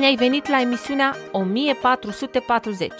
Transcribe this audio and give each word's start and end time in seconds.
Bine 0.00 0.12
ai 0.12 0.18
venit 0.18 0.48
la 0.48 0.60
emisiunea 0.60 1.16
1440. 1.32 2.92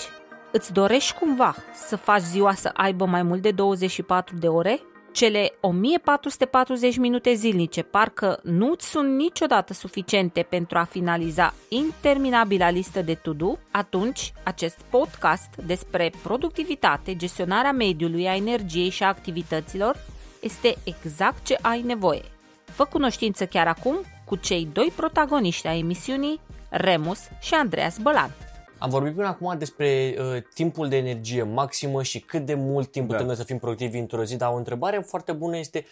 Îți 0.52 0.72
dorești 0.72 1.18
cumva 1.18 1.54
să 1.74 1.96
faci 1.96 2.20
ziua 2.20 2.54
să 2.54 2.70
aibă 2.74 3.04
mai 3.04 3.22
mult 3.22 3.42
de 3.42 3.50
24 3.50 4.36
de 4.36 4.48
ore? 4.48 4.80
Cele 5.12 5.52
1440 5.60 6.96
minute 6.96 7.34
zilnice 7.34 7.82
parcă 7.82 8.40
nu 8.42 8.74
ți 8.74 8.88
sunt 8.88 9.16
niciodată 9.16 9.72
suficiente 9.72 10.42
pentru 10.42 10.78
a 10.78 10.84
finaliza 10.84 11.54
interminabila 11.68 12.70
listă 12.70 13.02
de 13.02 13.14
to-do? 13.14 13.56
Atunci, 13.70 14.32
acest 14.42 14.78
podcast 14.90 15.56
despre 15.66 16.12
productivitate, 16.22 17.16
gestionarea 17.16 17.72
mediului, 17.72 18.28
a 18.28 18.36
energiei 18.36 18.90
și 18.90 19.02
a 19.02 19.08
activităților 19.08 19.96
este 20.40 20.76
exact 20.84 21.44
ce 21.44 21.58
ai 21.60 21.82
nevoie. 21.82 22.24
Fă 22.64 22.84
cunoștință 22.84 23.46
chiar 23.46 23.66
acum 23.66 23.96
cu 24.24 24.36
cei 24.36 24.68
doi 24.72 24.92
protagoniști 24.96 25.66
ai 25.66 25.78
emisiunii, 25.78 26.40
Remus 26.70 27.28
și 27.40 27.54
Andreas 27.54 27.98
Bălan. 27.98 28.30
Am 28.78 28.90
vorbit 28.90 29.14
până 29.14 29.26
acum 29.26 29.58
despre 29.58 30.14
uh, 30.18 30.42
timpul 30.54 30.88
de 30.88 30.96
energie 30.96 31.42
maximă 31.42 32.02
și 32.02 32.20
cât 32.20 32.46
de 32.46 32.54
mult 32.54 32.90
timp 32.90 33.08
da. 33.08 33.16
putem 33.16 33.34
să 33.34 33.44
fim 33.44 33.58
productivi 33.58 33.98
într-o 33.98 34.24
zi, 34.24 34.36
dar 34.36 34.52
o 34.52 34.56
întrebare 34.56 34.98
foarte 34.98 35.32
bună 35.32 35.56
este 35.56 35.84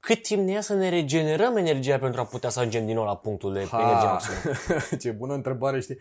cât 0.00 0.22
timp 0.22 0.42
ne 0.42 0.52
ia 0.52 0.60
să 0.60 0.74
ne 0.74 0.88
regenerăm 0.88 1.56
energia 1.56 1.98
pentru 1.98 2.20
a 2.20 2.24
putea 2.24 2.50
să 2.50 2.58
ajungem 2.58 2.86
din 2.86 2.94
nou 2.94 3.04
la 3.04 3.16
punctul 3.16 3.52
de 3.52 3.66
ha, 3.70 3.80
energie 3.80 4.08
maximă? 4.08 4.54
Ce 5.02 5.10
bună 5.10 5.34
întrebare, 5.34 5.80
știi? 5.80 5.98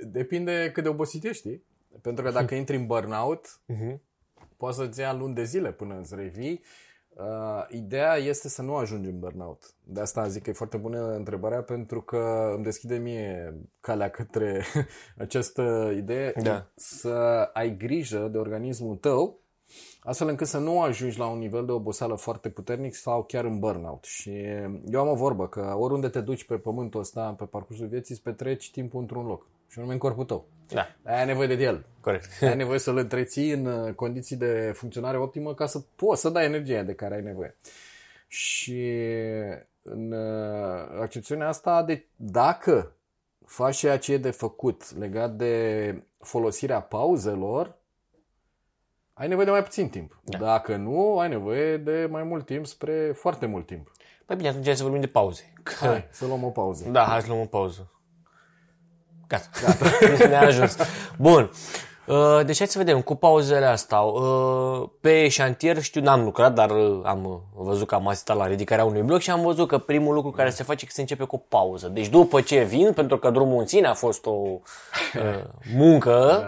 Depinde 0.00 0.70
cât 0.72 0.82
de 0.82 0.88
obosit 0.88 1.24
ești, 1.24 1.36
știi? 1.38 1.64
Pentru 2.02 2.24
că 2.24 2.30
dacă 2.30 2.54
intri 2.54 2.76
în 2.76 2.86
burnout, 2.86 3.60
uh-huh. 3.72 3.96
poate 4.56 4.76
să-ți 4.76 5.00
ia 5.00 5.12
luni 5.12 5.34
de 5.34 5.44
zile 5.44 5.72
până 5.72 5.98
îți 6.00 6.14
revii 6.14 6.50
Uh, 6.50 6.93
ideea 7.70 8.16
este 8.16 8.48
să 8.48 8.62
nu 8.62 8.76
ajungi 8.76 9.08
în 9.08 9.18
burnout. 9.18 9.74
De 9.84 10.00
asta 10.00 10.28
zic 10.28 10.42
că 10.42 10.50
e 10.50 10.52
foarte 10.52 10.76
bună 10.76 11.14
întrebarea 11.14 11.62
pentru 11.62 12.02
că 12.02 12.52
îmi 12.54 12.64
deschide 12.64 12.96
mie 12.96 13.54
calea 13.80 14.10
către 14.10 14.64
această 15.18 15.92
idee 15.96 16.32
da. 16.42 16.66
să 16.74 17.10
ai 17.52 17.76
grijă 17.76 18.28
de 18.32 18.38
organismul 18.38 18.96
tău 18.96 19.38
astfel 20.00 20.28
încât 20.28 20.46
să 20.46 20.58
nu 20.58 20.80
ajungi 20.80 21.18
la 21.18 21.26
un 21.26 21.38
nivel 21.38 21.66
de 21.66 21.72
oboseală 21.72 22.14
foarte 22.14 22.48
puternic 22.48 22.94
sau 22.94 23.24
chiar 23.24 23.44
în 23.44 23.58
burnout. 23.58 24.04
Și 24.04 24.30
eu 24.86 25.00
am 25.00 25.08
o 25.08 25.14
vorbă 25.14 25.48
că 25.48 25.74
oriunde 25.78 26.08
te 26.08 26.20
duci 26.20 26.44
pe 26.44 26.56
pământul 26.56 27.00
ăsta, 27.00 27.34
pe 27.38 27.44
parcursul 27.44 27.86
vieții, 27.86 28.14
îți 28.14 28.22
petreci 28.22 28.70
timpul 28.70 29.00
într-un 29.00 29.26
loc. 29.26 29.46
Și 29.74 29.80
anume 29.80 29.94
în 29.94 30.00
corpul 30.00 30.24
tău. 30.24 30.46
Da. 30.68 30.86
Ai 31.04 31.26
nevoie 31.26 31.46
de 31.46 31.62
el. 31.62 31.86
Corect. 32.00 32.28
Ai 32.40 32.56
nevoie 32.56 32.78
să-l 32.78 32.96
întreții 32.96 33.50
în 33.50 33.66
uh, 33.66 33.94
condiții 33.94 34.36
de 34.36 34.72
funcționare 34.74 35.18
optimă 35.18 35.54
ca 35.54 35.66
să 35.66 35.80
poți 35.96 36.20
să 36.20 36.28
dai 36.28 36.44
energia 36.44 36.82
de 36.82 36.94
care 36.94 37.14
ai 37.14 37.22
nevoie. 37.22 37.56
Și 38.26 38.92
în 39.82 40.12
uh, 40.12 41.00
accepțiunea 41.00 41.48
asta, 41.48 41.82
de, 41.82 42.06
dacă 42.16 42.92
faci 43.46 43.76
ceea 43.76 43.98
ce 43.98 44.12
e 44.12 44.18
de 44.18 44.30
făcut 44.30 44.96
legat 44.98 45.30
de 45.30 46.02
folosirea 46.18 46.80
pauzelor, 46.80 47.76
ai 49.12 49.28
nevoie 49.28 49.46
de 49.46 49.52
mai 49.52 49.62
puțin 49.62 49.88
timp. 49.88 50.20
Da. 50.24 50.38
Dacă 50.38 50.76
nu, 50.76 51.18
ai 51.18 51.28
nevoie 51.28 51.76
de 51.76 52.06
mai 52.10 52.22
mult 52.22 52.46
timp 52.46 52.66
spre 52.66 53.12
foarte 53.12 53.46
mult 53.46 53.66
timp. 53.66 53.92
Păi 54.26 54.36
bine, 54.36 54.48
atunci 54.48 54.64
hai 54.64 54.76
să 54.76 54.82
vorbim 54.82 55.00
de 55.00 55.06
pauze. 55.06 55.52
Că... 55.62 55.86
Hai, 55.86 56.08
să 56.10 56.26
luăm 56.26 56.44
o 56.44 56.50
pauză. 56.50 56.88
Da, 56.88 57.04
hai 57.04 57.20
să 57.20 57.28
luăm 57.28 57.40
o 57.40 57.46
pauză. 57.46 57.88
Gata. 59.62 59.84
Gata. 60.10 60.28
Ne-a 60.28 60.40
ajuns. 60.40 60.76
Bun. 61.16 61.50
Uh, 62.06 62.40
deci 62.46 62.58
hai 62.58 62.66
să 62.66 62.78
vedem, 62.78 63.00
cu 63.00 63.14
pauzele 63.14 63.66
astea. 63.66 63.98
Uh, 63.98 64.88
pe 65.00 65.28
șantier 65.28 65.82
știu, 65.82 66.00
n-am 66.00 66.24
lucrat, 66.24 66.54
dar 66.54 66.70
uh, 66.70 67.00
am 67.04 67.42
văzut 67.54 67.86
că 67.86 67.94
am 67.94 68.08
asistat 68.08 68.36
la 68.36 68.46
ridicarea 68.46 68.84
unui 68.84 69.02
bloc 69.02 69.20
și 69.20 69.30
am 69.30 69.40
văzut 69.40 69.68
că 69.68 69.78
primul 69.78 70.14
lucru 70.14 70.30
care 70.30 70.50
se 70.50 70.62
face 70.62 70.84
e 70.84 70.86
că 70.86 70.92
se 70.94 71.00
începe 71.00 71.24
cu 71.24 71.34
o 71.34 71.38
pauză. 71.48 71.88
Deci 71.88 72.08
după 72.08 72.40
ce 72.40 72.62
vin, 72.62 72.92
pentru 72.92 73.18
că 73.18 73.30
drumul 73.30 73.60
în 73.60 73.66
sine 73.66 73.86
a 73.86 73.94
fost 73.94 74.26
o 74.26 74.32
muncă, 75.76 76.44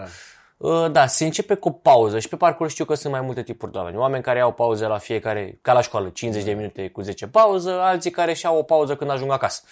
da. 0.57 0.89
da, 0.89 1.07
se 1.07 1.25
începe 1.25 1.55
cu 1.55 1.69
o 1.69 1.73
pauză 1.73 2.19
și 2.19 2.29
pe 2.29 2.37
parcurs 2.37 2.73
știu 2.73 2.85
că 2.85 2.95
sunt 2.95 3.13
mai 3.13 3.23
multe 3.23 3.43
tipuri 3.43 3.73
de 3.73 3.79
oameni. 3.79 3.97
Oameni 3.97 4.23
care 4.23 4.41
au 4.41 4.53
pauze 4.53 4.87
la 4.87 4.99
fiecare, 4.99 5.59
ca 5.63 5.73
la 5.73 5.81
școală, 5.81 6.09
50 6.09 6.45
de 6.45 6.53
minute 6.53 6.89
cu 6.89 7.01
10 7.01 7.27
pauză, 7.27 7.81
alții 7.81 8.11
care 8.11 8.33
și-au 8.33 8.59
o 8.59 8.63
pauză 8.63 8.97
când 8.97 9.11
ajung 9.11 9.31
acasă. 9.31 9.63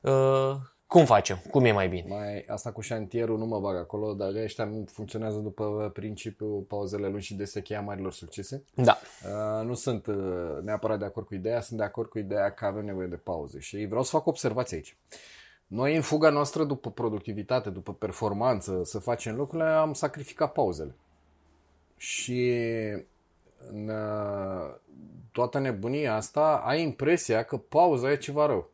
Mm. 0.00 0.58
Cum 0.86 1.04
facem? 1.04 1.42
Cum 1.50 1.64
e 1.64 1.72
mai 1.72 1.88
bine? 1.88 2.06
Mai, 2.08 2.44
asta 2.48 2.72
cu 2.72 2.80
șantierul 2.80 3.38
nu 3.38 3.46
mă 3.46 3.60
bag 3.60 3.76
acolo, 3.76 4.12
dar 4.12 4.34
ăștia 4.34 4.70
funcționează 4.86 5.38
după 5.38 5.90
principiul 5.94 6.64
pauzele 6.68 7.06
lungi 7.08 7.26
și 7.26 7.34
de 7.34 7.60
cheia 7.62 7.80
marilor 7.80 8.12
succese. 8.12 8.64
Da. 8.74 8.98
Uh, 9.24 9.66
nu 9.66 9.74
sunt 9.74 10.06
uh, 10.06 10.58
neapărat 10.62 10.98
de 10.98 11.04
acord 11.04 11.26
cu 11.26 11.34
ideea, 11.34 11.60
sunt 11.60 11.78
de 11.78 11.84
acord 11.84 12.08
cu 12.08 12.18
ideea 12.18 12.50
că 12.50 12.64
avem 12.64 12.84
nevoie 12.84 13.06
de 13.06 13.16
pauze. 13.16 13.58
Și 13.58 13.86
vreau 13.86 14.02
să 14.02 14.10
fac 14.10 14.26
observație 14.26 14.76
aici. 14.76 14.96
Noi 15.66 15.96
în 15.96 16.02
fuga 16.02 16.30
noastră 16.30 16.64
după 16.64 16.90
productivitate, 16.90 17.70
după 17.70 17.94
performanță, 17.94 18.80
să 18.84 18.98
facem 18.98 19.36
lucrurile, 19.36 19.68
am 19.68 19.92
sacrificat 19.92 20.52
pauzele. 20.52 20.94
Și 21.96 22.52
în 23.70 23.88
uh, 23.88 24.74
toată 25.32 25.58
nebunia 25.58 26.14
asta 26.14 26.62
ai 26.64 26.82
impresia 26.82 27.42
că 27.42 27.56
pauza 27.56 28.10
e 28.10 28.16
ceva 28.16 28.46
rău 28.46 28.72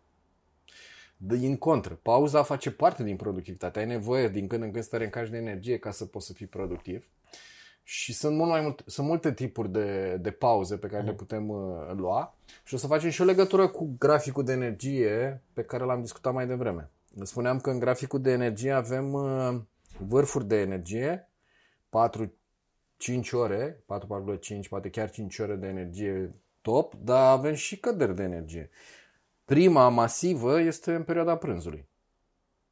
din 1.22 1.56
contră, 1.56 1.98
pauza 2.02 2.42
face 2.42 2.70
parte 2.70 3.02
din 3.02 3.16
productivitate. 3.16 3.78
Ai 3.78 3.86
nevoie 3.86 4.28
din 4.28 4.46
când 4.46 4.62
în 4.62 4.70
când 4.70 4.84
să 4.84 4.90
te 4.90 4.96
reîncarci 4.96 5.30
de 5.30 5.36
energie 5.36 5.78
ca 5.78 5.90
să 5.90 6.04
poți 6.04 6.26
să 6.26 6.32
fii 6.32 6.46
productiv. 6.46 7.10
Și 7.82 8.12
sunt, 8.12 8.36
mult 8.36 8.50
mai 8.50 8.60
mult, 8.60 8.82
sunt 8.86 9.06
multe 9.06 9.32
tipuri 9.32 9.72
de, 9.72 10.16
de 10.16 10.30
pauze 10.30 10.76
pe 10.76 10.86
care 10.86 11.02
mm. 11.02 11.08
le 11.08 11.14
putem 11.14 11.48
uh, 11.48 11.90
lua 11.96 12.36
și 12.64 12.74
o 12.74 12.76
să 12.76 12.86
facem 12.86 13.10
și 13.10 13.20
o 13.20 13.24
legătură 13.24 13.68
cu 13.68 13.94
graficul 13.98 14.44
de 14.44 14.52
energie 14.52 15.42
pe 15.52 15.62
care 15.62 15.84
l-am 15.84 16.00
discutat 16.00 16.32
mai 16.32 16.46
devreme. 16.46 16.90
Spuneam 17.22 17.60
că 17.60 17.70
în 17.70 17.78
graficul 17.78 18.20
de 18.20 18.30
energie 18.30 18.72
avem 18.72 19.12
uh, 19.12 19.60
vârfuri 19.98 20.46
de 20.46 20.56
energie, 20.56 21.28
4-5 21.88 23.30
ore, 23.32 23.84
4,5, 23.84 24.68
poate 24.68 24.90
chiar 24.90 25.10
5 25.10 25.38
ore 25.38 25.54
de 25.54 25.66
energie 25.66 26.34
top, 26.60 26.94
dar 26.94 27.38
avem 27.38 27.54
și 27.54 27.78
căderi 27.78 28.14
de 28.14 28.22
energie. 28.22 28.70
Prima 29.50 29.88
masivă 29.88 30.60
este 30.60 30.94
în 30.94 31.02
perioada 31.02 31.36
prânzului. 31.36 31.88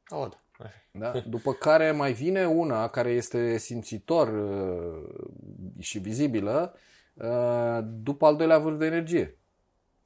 Aud. 0.05 0.43
Da? 0.91 1.11
După 1.19 1.53
care 1.53 1.91
mai 1.91 2.13
vine 2.13 2.47
una 2.47 2.87
care 2.87 3.09
este 3.09 3.57
simțitor 3.57 4.27
uh, 4.27 5.79
și 5.79 5.99
vizibilă 5.99 6.75
uh, 7.13 7.79
după 7.83 8.25
al 8.25 8.35
doilea 8.35 8.57
vârf 8.57 8.77
de 8.77 8.85
energie. 8.85 9.37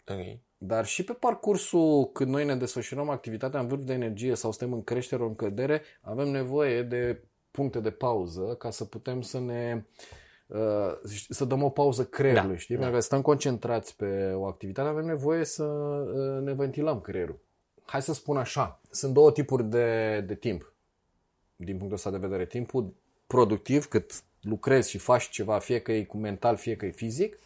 Okay. 0.07 0.41
Dar 0.57 0.85
și 0.85 1.03
pe 1.03 1.13
parcursul 1.13 2.09
când 2.11 2.29
noi 2.29 2.45
ne 2.45 2.55
desfășurăm 2.55 3.09
activitatea 3.09 3.59
în 3.59 3.67
vârf 3.67 3.83
de 3.83 3.93
energie 3.93 4.35
sau 4.35 4.51
suntem 4.51 4.73
în 4.73 4.83
creștere, 4.83 5.23
în 5.23 5.35
cădere, 5.35 5.81
avem 6.01 6.27
nevoie 6.27 6.83
de 6.83 7.23
puncte 7.51 7.79
de 7.79 7.91
pauză 7.91 8.55
ca 8.55 8.69
să 8.69 8.85
putem 8.85 9.21
să 9.21 9.39
ne 9.39 9.75
uh, 9.75 9.83
Uh, 9.83 10.22
să 11.29 11.45
dăm 11.45 11.63
o 11.63 11.69
pauză 11.69 12.05
creierului, 12.05 12.55
da, 12.55 12.59
știi? 12.59 12.75
Da. 12.75 12.81
Pentru 12.81 12.99
că 12.99 13.05
stăm 13.05 13.21
concentrați 13.21 13.95
pe 13.95 14.31
o 14.35 14.45
activitate, 14.45 14.89
avem 14.89 15.05
nevoie 15.05 15.45
să 15.45 15.63
uh, 15.63 16.43
ne 16.43 16.53
ventilăm 16.53 17.01
creierul. 17.01 17.39
Hai 17.85 18.01
să 18.01 18.13
spun 18.13 18.37
așa, 18.37 18.81
sunt 18.89 19.13
două 19.13 19.31
tipuri 19.31 19.63
de, 19.63 20.19
de 20.27 20.35
timp, 20.35 20.73
din 21.55 21.75
punctul 21.77 21.97
ăsta 21.97 22.11
de 22.11 22.17
vedere. 22.17 22.45
Timpul 22.45 22.93
productiv, 23.27 23.85
cât 23.85 24.23
lucrezi 24.41 24.89
și 24.89 24.97
faci 24.97 25.29
ceva, 25.29 25.59
fie 25.59 25.79
că 25.79 25.91
e 25.91 26.03
cu 26.03 26.17
mental, 26.17 26.55
fie 26.55 26.75
că 26.75 26.85
e 26.85 26.91
fizic, 26.91 27.37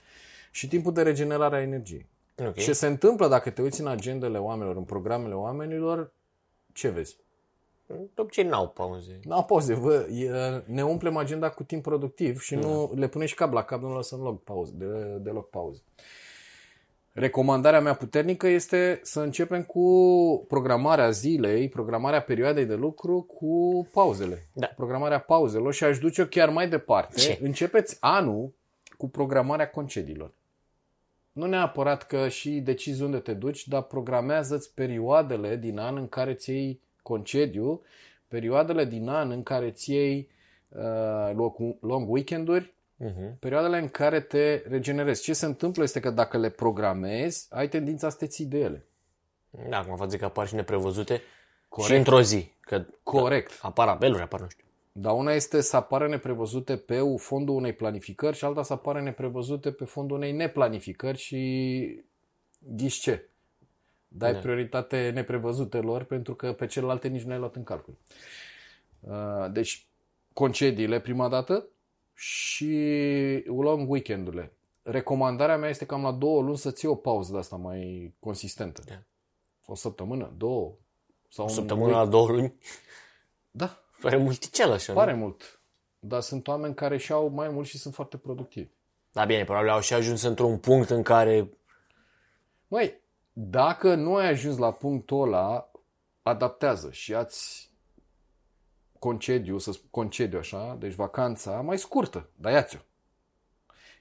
și 0.52 0.68
timpul 0.68 0.94
de 0.94 1.02
regenerare 1.02 1.56
a 1.56 1.62
energiei. 1.62 2.06
Okay. 2.36 2.54
Ce 2.54 2.74
se 2.74 2.88
întâmplă 2.88 3.28
dacă 3.28 3.50
te 3.50 3.62
uiți 3.62 3.82
în 3.82 3.88
agendele 3.88 4.38
oamenilor, 4.38 4.76
în 4.76 4.84
programele 4.84 5.34
oamenilor, 5.34 6.14
ce 6.74 6.90
vezi? 6.90 7.18
De 7.88 8.22
obicei 8.22 8.44
n-au 8.44 8.68
pauze. 8.68 9.20
N-au 9.24 9.44
pauze. 9.44 9.74
Vă, 9.74 10.08
e, 10.12 10.64
ne 10.66 10.84
umplem 10.84 11.18
agenda 11.18 11.50
cu 11.50 11.64
timp 11.64 11.84
productiv 11.84 12.42
și 12.42 12.56
nu 12.56 12.90
da. 12.94 13.00
le 13.00 13.08
punem 13.08 13.28
și 13.28 13.36
cap 13.36 13.54
la 13.54 13.64
cap, 13.64 13.82
nu 13.82 13.96
lăsăm 13.96 14.22
loc 14.22 14.44
pauze, 14.44 14.72
de, 14.76 15.18
deloc 15.22 15.50
pauze. 15.50 15.82
Recomandarea 17.14 17.82
mea 17.82 17.94
puternică 17.94 18.48
este 18.48 19.00
să 19.04 19.20
începem 19.20 19.64
cu 19.64 20.46
programarea 20.48 21.10
zilei, 21.10 21.70
programarea 21.70 22.22
perioadei 22.22 22.66
de 22.66 22.76
lucru 22.76 23.22
cu 23.22 23.88
pauzele. 23.94 24.48
Da. 24.54 24.68
Programarea 24.68 25.20
pauzelor 25.20 25.74
și 25.74 25.84
aș 25.84 26.00
duce 26.00 26.28
chiar 26.28 26.50
mai 26.50 26.70
departe. 26.70 27.20
Ce? 27.20 27.40
Începeți 27.42 27.98
anul 28.00 28.54
cu 28.98 29.10
programarea 29.10 29.70
concediilor. 29.70 30.32
Nu 31.32 31.46
neapărat 31.46 32.04
că 32.04 32.28
și 32.28 32.50
decizi 32.50 33.02
unde 33.02 33.18
te 33.18 33.34
duci, 33.34 33.68
dar 33.68 33.82
programează-ți 33.82 34.74
perioadele 34.74 35.56
din 35.56 35.80
an 35.80 35.98
în 35.98 36.08
care 36.08 36.34
ți 36.34 36.52
iei 36.52 36.82
concediu, 37.08 37.82
perioadele 38.28 38.86
din 38.86 39.08
an 39.10 39.32
în 39.32 39.44
care 39.44 39.72
ți 39.72 39.92
iei 39.92 40.30
uh, 40.70 41.52
long 41.82 42.10
weekenduri, 42.10 42.74
uh-huh. 43.04 43.40
perioadele 43.40 43.78
în 43.78 43.88
care 43.88 44.20
te 44.20 44.64
regenerezi. 44.68 45.24
Ce 45.24 45.34
se 45.34 45.46
întâmplă 45.46 45.84
este 45.84 46.00
că 46.00 46.10
dacă 46.10 46.38
le 46.38 46.50
programezi, 46.50 47.48
ai 47.50 47.68
tendința 47.68 48.10
să 48.10 48.18
te 48.18 48.28
ții 48.28 48.46
de 48.46 48.60
ele. 48.60 48.86
Da, 49.70 49.78
acum 49.78 49.96
vă 49.96 50.06
zic 50.06 50.20
că 50.20 50.26
apar 50.26 50.48
și 50.48 50.56
neprevăzute 50.56 51.22
Corect. 51.70 51.92
și 51.92 51.98
într-o 51.98 52.22
zi. 52.22 52.52
Că 52.60 52.86
Corect. 53.04 53.60
Apar 53.62 53.88
apeluri, 53.88 54.22
apar 54.22 54.40
nu 54.40 54.48
știu. 54.50 54.64
Dar 54.92 55.14
una 55.14 55.32
este 55.32 55.62
să 55.62 55.76
apară 55.76 56.08
neprevăzute 56.08 56.78
pe 56.78 57.00
fondul 57.18 57.56
unei 57.56 57.74
planificări 57.74 58.36
și 58.36 58.46
alta 58.46 58.64
să 58.64 58.74
apară 58.74 59.02
neprevăzute 59.02 59.72
pe 59.72 59.86
fondul 59.86 60.18
unei 60.18 60.32
neplanificări 60.32 61.18
și 61.18 62.04
ghiși 62.60 63.00
ce? 63.00 63.30
Dai 64.08 64.34
da. 64.34 64.40
prioritate 64.40 65.12
neprevăzutelor 65.14 66.04
pentru 66.04 66.36
că 66.36 66.54
pe 66.54 66.66
celelalte 66.66 67.08
nici 67.08 67.22
nu 67.22 67.32
ai 67.32 67.40
luat 67.40 67.56
în 67.56 67.64
calcul. 67.64 67.98
Uh, 69.00 69.52
deci 69.52 69.88
concediile 70.34 71.00
prima 71.00 71.28
dată 71.30 71.66
și 72.14 73.44
long 73.46 73.90
weekendurile. 73.90 74.52
Recomandarea 74.82 75.58
mea 75.58 75.70
este 75.70 75.86
cam 75.86 76.02
la 76.02 76.12
două 76.12 76.42
luni 76.42 76.58
să 76.58 76.72
ții 76.72 76.88
o 76.88 76.96
pauză 76.96 77.32
de 77.32 77.38
asta 77.38 77.56
mai 77.56 78.14
consistentă. 78.20 78.82
Da. 78.86 79.04
O 79.66 79.76
săptămână, 79.76 80.34
două. 80.38 80.76
Sau 81.30 81.46
o 81.46 81.48
săptămână 81.48 81.92
la 81.92 82.06
două 82.06 82.28
luni? 82.28 82.54
Da. 83.52 83.82
Pare 84.02 84.18
multicel 84.18 84.72
așa, 84.72 84.94
Pare 84.94 85.12
nu? 85.12 85.18
mult. 85.18 85.60
Dar 86.00 86.22
sunt 86.22 86.48
oameni 86.48 86.76
care 86.76 86.98
și-au 86.98 87.28
mai 87.28 87.50
mult 87.50 87.68
și 87.68 87.78
sunt 87.78 87.94
foarte 87.94 88.18
productivi. 88.18 88.70
Da, 89.12 89.26
bine, 89.26 89.44
probabil 89.44 89.70
au 89.70 89.80
și 89.80 89.94
ajuns 89.94 90.22
într-un 90.22 90.58
punct 90.58 90.90
în 90.90 91.04
care... 91.04 91.50
Măi, 92.68 93.02
dacă 93.40 93.96
nu 93.96 94.16
ai 94.16 94.30
ajuns 94.30 94.58
la 94.58 94.72
punctul 94.72 95.22
ăla, 95.22 95.72
adaptează 96.22 96.92
și 96.92 97.14
ați 97.14 97.72
concediu, 99.00 99.58
să 99.58 99.72
spun 99.72 99.88
concediu 99.92 100.38
așa, 100.38 100.76
deci 100.80 100.94
vacanța 100.94 101.62
mai 101.62 101.78
scurtă, 101.78 102.30
dar 102.36 102.52
ia-ți-o. 102.52 102.80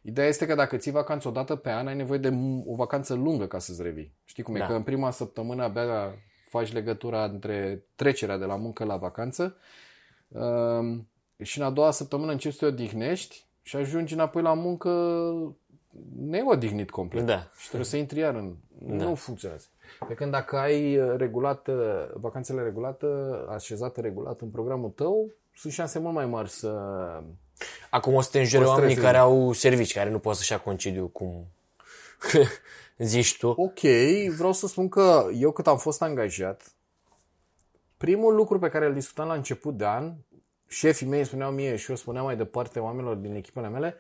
Ideea 0.03 0.27
este 0.27 0.47
că 0.47 0.55
dacă 0.55 0.77
ții 0.77 0.91
vacanță 0.91 1.29
o 1.29 1.31
dată 1.31 1.57
pe 1.57 1.71
an, 1.71 1.87
ai 1.87 1.95
nevoie 1.95 2.19
de 2.19 2.33
o 2.65 2.75
vacanță 2.75 3.15
lungă 3.15 3.47
ca 3.47 3.59
să-ți 3.59 3.83
revii. 3.83 4.15
Știi 4.25 4.43
cum 4.43 4.55
da. 4.55 4.65
e? 4.65 4.67
Că 4.67 4.73
în 4.73 4.83
prima 4.83 5.11
săptămână 5.11 5.63
abia 5.63 6.15
faci 6.49 6.73
legătura 6.73 7.25
între 7.25 7.85
trecerea 7.95 8.37
de 8.37 8.45
la 8.45 8.57
muncă 8.57 8.85
la 8.85 8.97
vacanță 8.97 9.57
um, 10.29 11.09
și 11.43 11.59
în 11.59 11.65
a 11.65 11.71
doua 11.71 11.91
săptămână 11.91 12.33
începi 12.33 12.55
să 12.55 12.61
te 12.61 12.73
odihnești 12.73 13.47
și 13.63 13.77
ajungi 13.77 14.15
înapoi 14.15 14.43
la 14.43 14.55
muncă 14.55 14.91
neodihnit 16.21 16.91
complet. 16.91 17.25
Da. 17.25 17.51
Și 17.57 17.67
trebuie 17.67 17.89
să 17.89 17.97
intri 17.97 18.19
iar 18.19 18.35
în... 18.35 18.55
Da. 18.79 19.05
Nu 19.05 19.15
funcționează. 19.15 19.67
Pe 20.09 20.15
când 20.15 20.31
dacă 20.31 20.57
ai 20.57 21.01
regulat, 21.17 21.69
vacanțele 22.15 22.63
regulate, 22.63 23.07
așezate 23.49 24.01
regulat 24.01 24.41
în 24.41 24.49
programul 24.49 24.91
tău, 24.91 25.31
sunt 25.55 25.73
șanse 25.73 25.99
mult 25.99 26.15
mai 26.15 26.27
mari 26.27 26.51
să... 26.51 26.71
Acum 27.91 28.15
o 28.15 28.21
să 28.21 28.29
te 28.33 28.39
înjure 28.39 28.65
oamenii 28.65 28.97
care 28.97 29.17
au 29.17 29.53
servici, 29.53 29.95
care 29.95 30.11
nu 30.11 30.19
pot 30.19 30.35
să-și 30.35 30.53
ia 30.53 30.61
concediu 30.61 31.07
cum 31.07 31.47
zici 32.99 33.39
tu. 33.39 33.49
Ok, 33.49 33.81
vreau 34.37 34.53
să 34.53 34.67
spun 34.67 34.89
că 34.89 35.27
eu 35.35 35.53
cât 35.53 35.67
am 35.67 35.79
fost 35.79 36.03
angajat, 36.03 36.73
primul 37.97 38.35
lucru 38.35 38.59
pe 38.59 38.69
care 38.69 38.87
îl 38.87 38.93
discutam 38.93 39.27
la 39.27 39.35
început 39.35 39.77
de 39.77 39.87
an, 39.87 40.13
șefii 40.69 41.07
mei 41.07 41.25
spuneau 41.25 41.53
mie 41.53 41.77
și 41.77 41.91
eu 41.91 41.97
spuneam 41.97 42.25
mai 42.25 42.37
departe 42.37 42.79
oamenilor 42.79 43.17
din 43.17 43.35
echipele 43.35 43.69
mele, 43.69 43.97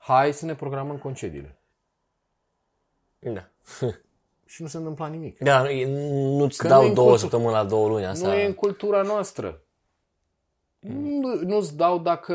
hai 0.00 0.32
să 0.32 0.44
ne 0.44 0.54
programăm 0.54 0.98
concediile. 0.98 1.58
Da. 3.18 3.48
și 4.52 4.62
nu 4.62 4.68
se 4.68 4.76
întâmpla 4.76 5.06
nimic. 5.06 5.38
Da, 5.38 5.62
nu-ți 5.86 6.58
că 6.58 6.68
dau 6.68 6.88
nu 6.88 6.94
două 6.94 7.08
cultura, 7.08 7.16
săptămâni 7.16 7.52
la 7.52 7.64
două 7.64 7.88
luni 7.88 8.06
asta. 8.06 8.28
Nu 8.28 8.34
e 8.34 8.46
în 8.46 8.54
cultura 8.54 9.02
noastră. 9.02 9.62
Mm. 10.80 11.20
Nu, 11.20 11.34
nu-ți 11.34 11.76
dau 11.76 11.98
dacă 11.98 12.34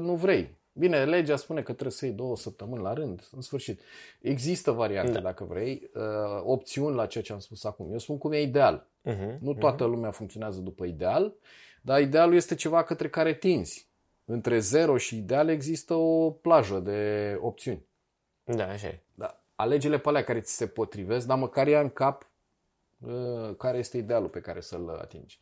nu 0.00 0.14
vrei. 0.14 0.58
Bine, 0.72 1.04
legea 1.04 1.36
spune 1.36 1.60
că 1.62 1.72
trebuie 1.72 1.90
să 1.90 2.04
iei 2.04 2.14
două 2.14 2.36
săptămâni 2.36 2.82
la 2.82 2.92
rând, 2.92 3.28
în 3.32 3.40
sfârșit. 3.40 3.80
Există 4.20 4.70
variante, 4.70 5.12
da. 5.12 5.20
dacă 5.20 5.44
vrei, 5.44 5.90
uh, 5.94 6.02
opțiuni 6.44 6.96
la 6.96 7.06
ceea 7.06 7.24
ce 7.24 7.32
am 7.32 7.38
spus 7.38 7.64
acum. 7.64 7.92
Eu 7.92 7.98
spun 7.98 8.18
cum 8.18 8.32
e 8.32 8.40
ideal. 8.40 8.86
Uh-huh, 9.04 9.38
nu 9.38 9.54
toată 9.54 9.84
uh-huh. 9.84 9.88
lumea 9.88 10.10
funcționează 10.10 10.60
după 10.60 10.84
ideal, 10.84 11.34
dar 11.82 12.00
idealul 12.00 12.34
este 12.34 12.54
ceva 12.54 12.82
către 12.82 13.08
care 13.08 13.34
tinzi. 13.34 13.88
Între 14.24 14.58
zero 14.58 14.96
și 14.96 15.16
ideal 15.16 15.48
există 15.48 15.94
o 15.94 16.30
plajă 16.30 16.78
de 16.78 17.38
opțiuni. 17.40 17.86
Da, 18.44 18.68
așa 18.68 18.86
e. 18.86 19.00
Da. 19.14 19.42
Alege-le 19.54 19.98
pe 19.98 20.08
alea 20.08 20.24
care 20.24 20.40
ți 20.40 20.56
se 20.56 20.66
potrivesc, 20.66 21.26
dar 21.26 21.38
măcar 21.38 21.66
ia 21.66 21.80
în 21.80 21.90
cap 21.90 22.30
uh, 22.98 23.56
care 23.56 23.78
este 23.78 23.96
idealul 23.96 24.28
pe 24.28 24.40
care 24.40 24.60
să-l 24.60 24.88
atingi. 24.88 25.38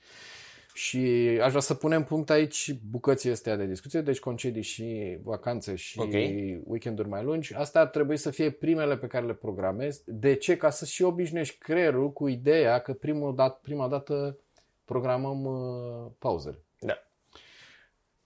Și 0.75 0.99
aș 1.43 1.49
vrea 1.49 1.61
să 1.61 1.75
punem 1.75 2.05
punct 2.05 2.31
aici 2.31 2.75
bucății 2.90 3.31
astea 3.31 3.56
de 3.56 3.67
discuție, 3.67 4.00
deci 4.00 4.19
concedii 4.19 4.62
și 4.62 5.19
vacanțe 5.23 5.75
și 5.75 5.99
okay. 5.99 6.62
weekenduri 6.64 7.08
mai 7.08 7.23
lungi. 7.23 7.55
Astea 7.55 7.81
ar 7.81 7.87
trebui 7.87 8.17
să 8.17 8.31
fie 8.31 8.50
primele 8.50 8.96
pe 8.96 9.06
care 9.06 9.26
le 9.26 9.35
programezi. 9.35 10.02
De 10.06 10.35
ce? 10.35 10.56
Ca 10.56 10.70
să 10.70 10.85
și 10.85 11.02
obișnuiești 11.02 11.58
creierul 11.58 12.12
cu 12.12 12.28
ideea 12.28 12.78
că 12.78 12.93
primul 12.93 13.35
dat, 13.35 13.61
prima 13.61 13.88
dată 13.88 14.38
programăm 14.85 15.44
uh, 15.44 16.11
pauzele. 16.19 16.58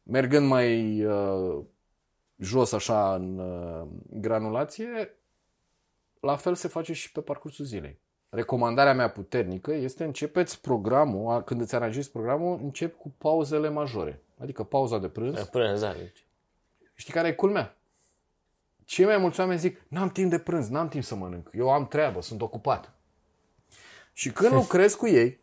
Da. 0.07 0.19
Mergând 0.19 0.47
mai 0.47 1.05
uh, 1.05 1.65
jos 2.37 2.73
așa 2.73 3.15
în 3.15 3.39
uh, 3.39 3.87
granulație, 4.21 5.19
la 6.21 6.37
fel 6.37 6.55
se 6.55 6.69
face 6.69 6.93
și 6.93 7.13
pe 7.13 7.21
parcursul 7.21 7.65
zilei 7.65 8.01
recomandarea 8.29 8.95
mea 8.95 9.11
puternică 9.11 9.73
este 9.73 10.05
începeți 10.05 10.61
programul, 10.61 11.43
când 11.43 11.61
îți 11.61 11.75
aranjezi 11.75 12.11
programul, 12.11 12.59
încep 12.63 12.97
cu 12.99 13.15
pauzele 13.19 13.69
majore. 13.69 14.23
Adică 14.39 14.65
pauza 14.65 14.99
de 14.99 15.09
prânz. 15.09 15.35
De 15.35 15.49
prânz, 15.51 15.81
da. 15.81 15.95
Știi 16.95 17.13
care 17.13 17.29
e 17.29 17.33
culmea? 17.33 17.77
Cei 18.85 19.05
mai 19.05 19.17
mulți 19.17 19.41
oameni 19.41 19.59
zic, 19.59 19.85
n-am 19.89 20.11
timp 20.11 20.31
de 20.31 20.39
prânz, 20.39 20.69
n-am 20.69 20.89
timp 20.89 21.05
să 21.05 21.15
mănânc, 21.15 21.51
eu 21.53 21.71
am 21.71 21.87
treabă, 21.87 22.23
sunt 22.23 22.43
ocupat. 22.43 22.93
Și 24.13 24.33
când 24.33 24.53
lucrez 24.63 24.95
cu 24.95 25.07
ei 25.07 25.41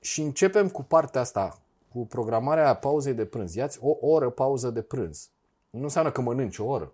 și 0.00 0.20
începem 0.20 0.68
cu 0.68 0.82
partea 0.82 1.20
asta, 1.20 1.61
cu 1.92 2.06
programarea 2.06 2.74
pauzei 2.74 3.14
de 3.14 3.24
prânz, 3.24 3.54
iați 3.54 3.78
o 3.80 3.96
oră 4.00 4.30
pauză 4.30 4.70
de 4.70 4.82
prânz. 4.82 5.30
Nu 5.70 5.82
înseamnă 5.82 6.10
că 6.10 6.20
mănânci 6.20 6.58
o 6.58 6.64
oră. 6.64 6.92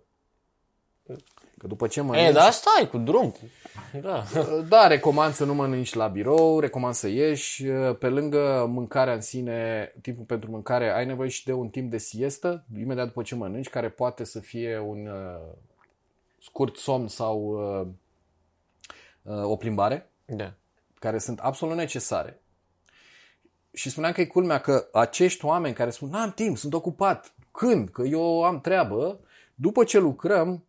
Că 1.57 1.67
după 1.67 1.87
ce 1.87 2.01
mănânci... 2.01 2.27
E, 2.27 2.31
da, 2.31 2.49
stai 2.49 2.89
cu 2.89 2.97
drum. 2.97 3.35
Da. 4.01 4.23
da, 4.69 4.87
recomand 4.87 5.33
să 5.33 5.45
nu 5.45 5.53
mănânci 5.53 5.93
la 5.93 6.07
birou, 6.07 6.59
recomand 6.59 6.93
să 6.93 7.07
ieși. 7.07 7.65
Pe 7.99 8.09
lângă 8.09 8.65
mâncarea 8.69 9.13
în 9.13 9.21
sine, 9.21 9.91
timpul 10.01 10.23
pentru 10.23 10.51
mâncare, 10.51 10.93
ai 10.93 11.05
nevoie 11.05 11.29
și 11.29 11.45
de 11.45 11.53
un 11.53 11.69
timp 11.69 11.91
de 11.91 11.97
siestă, 11.97 12.65
imediat 12.79 13.07
după 13.07 13.21
ce 13.21 13.35
mănânci, 13.35 13.69
care 13.69 13.89
poate 13.89 14.23
să 14.23 14.39
fie 14.39 14.79
un 14.79 15.07
uh, 15.07 15.55
scurt 16.41 16.75
somn 16.75 17.07
sau 17.07 17.41
uh, 17.41 17.87
uh, 19.21 19.43
o 19.43 19.55
plimbare. 19.55 20.09
Da. 20.25 20.53
Care 20.99 21.17
sunt 21.17 21.39
absolut 21.39 21.75
necesare. 21.75 22.41
Și 23.73 23.89
spuneam 23.89 24.13
că 24.13 24.21
e 24.21 24.25
culmea 24.25 24.59
că 24.59 24.89
acești 24.91 25.45
oameni 25.45 25.75
care 25.75 25.89
spun, 25.89 26.09
n-am 26.09 26.31
timp, 26.31 26.57
sunt 26.57 26.73
ocupat, 26.73 27.33
când? 27.51 27.89
Că 27.89 28.03
eu 28.03 28.43
am 28.43 28.61
treabă, 28.61 29.19
după 29.55 29.83
ce 29.83 29.99
lucrăm, 29.99 30.63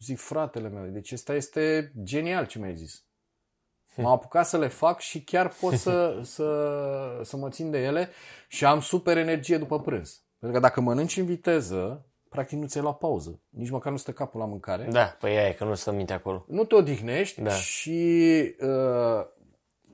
Zic, 0.00 0.18
fratele 0.18 0.68
meu, 0.68 0.86
deci 0.86 1.12
asta 1.12 1.34
este 1.34 1.92
genial 2.02 2.46
ce 2.46 2.58
mi-ai 2.58 2.76
zis. 2.76 3.04
M-am 3.96 4.12
apucat 4.18 4.46
să 4.46 4.58
le 4.58 4.68
fac 4.68 5.00
și 5.00 5.22
chiar 5.22 5.48
pot 5.60 5.74
să, 5.74 6.18
să, 6.34 7.20
să 7.22 7.36
mă 7.36 7.48
țin 7.48 7.70
de 7.70 7.78
ele 7.78 8.08
și 8.48 8.64
am 8.64 8.80
super 8.80 9.16
energie 9.16 9.58
după 9.58 9.80
prânz. 9.80 10.22
Pentru 10.38 10.60
că 10.60 10.66
dacă 10.66 10.80
mănânci 10.80 11.16
în 11.16 11.24
viteză, 11.24 12.06
practic 12.28 12.58
nu 12.58 12.66
ți-ai 12.66 12.82
luat 12.82 12.98
pauză. 12.98 13.40
Nici 13.48 13.70
măcar 13.70 13.92
nu 13.92 13.98
stă 13.98 14.12
capul 14.12 14.40
la 14.40 14.46
mâncare. 14.46 14.88
Da, 14.90 15.16
păi 15.18 15.48
e 15.48 15.52
că 15.52 15.64
nu 15.64 15.74
stă 15.74 15.92
minte 15.92 16.12
acolo. 16.12 16.44
Nu 16.48 16.64
te 16.64 16.74
odihnești 16.74 17.40
da. 17.40 17.50
și 17.50 18.54
uh, 18.60 19.26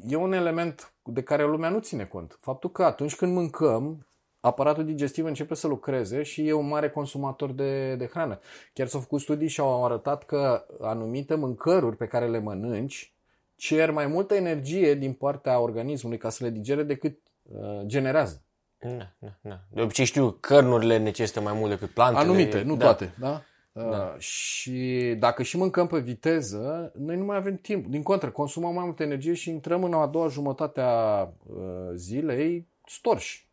e 0.08 0.16
un 0.16 0.32
element 0.32 0.92
de 1.02 1.22
care 1.22 1.44
lumea 1.44 1.68
nu 1.68 1.78
ține 1.78 2.04
cont. 2.04 2.38
Faptul 2.40 2.70
că 2.70 2.84
atunci 2.84 3.16
când 3.16 3.32
mâncăm, 3.32 4.06
aparatul 4.40 4.84
digestiv 4.84 5.24
începe 5.24 5.54
să 5.54 5.66
lucreze 5.66 6.22
și 6.22 6.48
e 6.48 6.52
un 6.52 6.68
mare 6.68 6.90
consumator 6.90 7.52
de, 7.52 7.94
de 7.94 8.06
hrană. 8.06 8.40
Chiar 8.72 8.86
s-au 8.86 9.00
făcut 9.00 9.20
studii 9.20 9.48
și 9.48 9.60
au 9.60 9.84
arătat 9.84 10.24
că 10.24 10.66
anumite 10.80 11.34
mâncăruri 11.34 11.96
pe 11.96 12.06
care 12.06 12.26
le 12.28 12.38
mănânci 12.38 13.14
cer 13.56 13.90
mai 13.90 14.06
multă 14.06 14.34
energie 14.34 14.94
din 14.94 15.12
partea 15.12 15.60
organismului 15.60 16.18
ca 16.18 16.28
să 16.28 16.44
le 16.44 16.50
digere 16.50 16.82
decât 16.82 17.18
uh, 17.42 17.80
generează. 17.86 18.40
Na, 18.78 19.14
na, 19.18 19.38
na. 19.40 19.60
De 19.70 19.80
obicei 19.80 20.04
știu, 20.04 20.30
cărnurile 20.30 20.98
necesită 20.98 21.40
mai 21.40 21.52
mult 21.52 21.70
decât 21.70 21.90
plantele. 21.90 22.24
Anumite, 22.24 22.62
nu 22.62 22.76
da. 22.76 22.84
toate, 22.84 23.14
da? 23.18 23.42
Da. 23.76 24.12
Uh, 24.14 24.18
și 24.18 25.14
dacă 25.18 25.42
și 25.42 25.56
mâncăm 25.56 25.86
pe 25.86 25.98
viteză, 25.98 26.92
noi 26.98 27.16
nu 27.16 27.24
mai 27.24 27.36
avem 27.36 27.56
timp. 27.56 27.86
Din 27.86 28.02
contră, 28.02 28.30
consumăm 28.30 28.74
mai 28.74 28.84
multă 28.84 29.02
energie 29.02 29.34
și 29.34 29.50
intrăm 29.50 29.84
în 29.84 29.92
a 29.92 30.06
doua 30.06 30.28
jumătate 30.28 30.80
a 30.80 31.22
uh, 31.22 31.90
zilei 31.94 32.66
storși. 32.86 33.48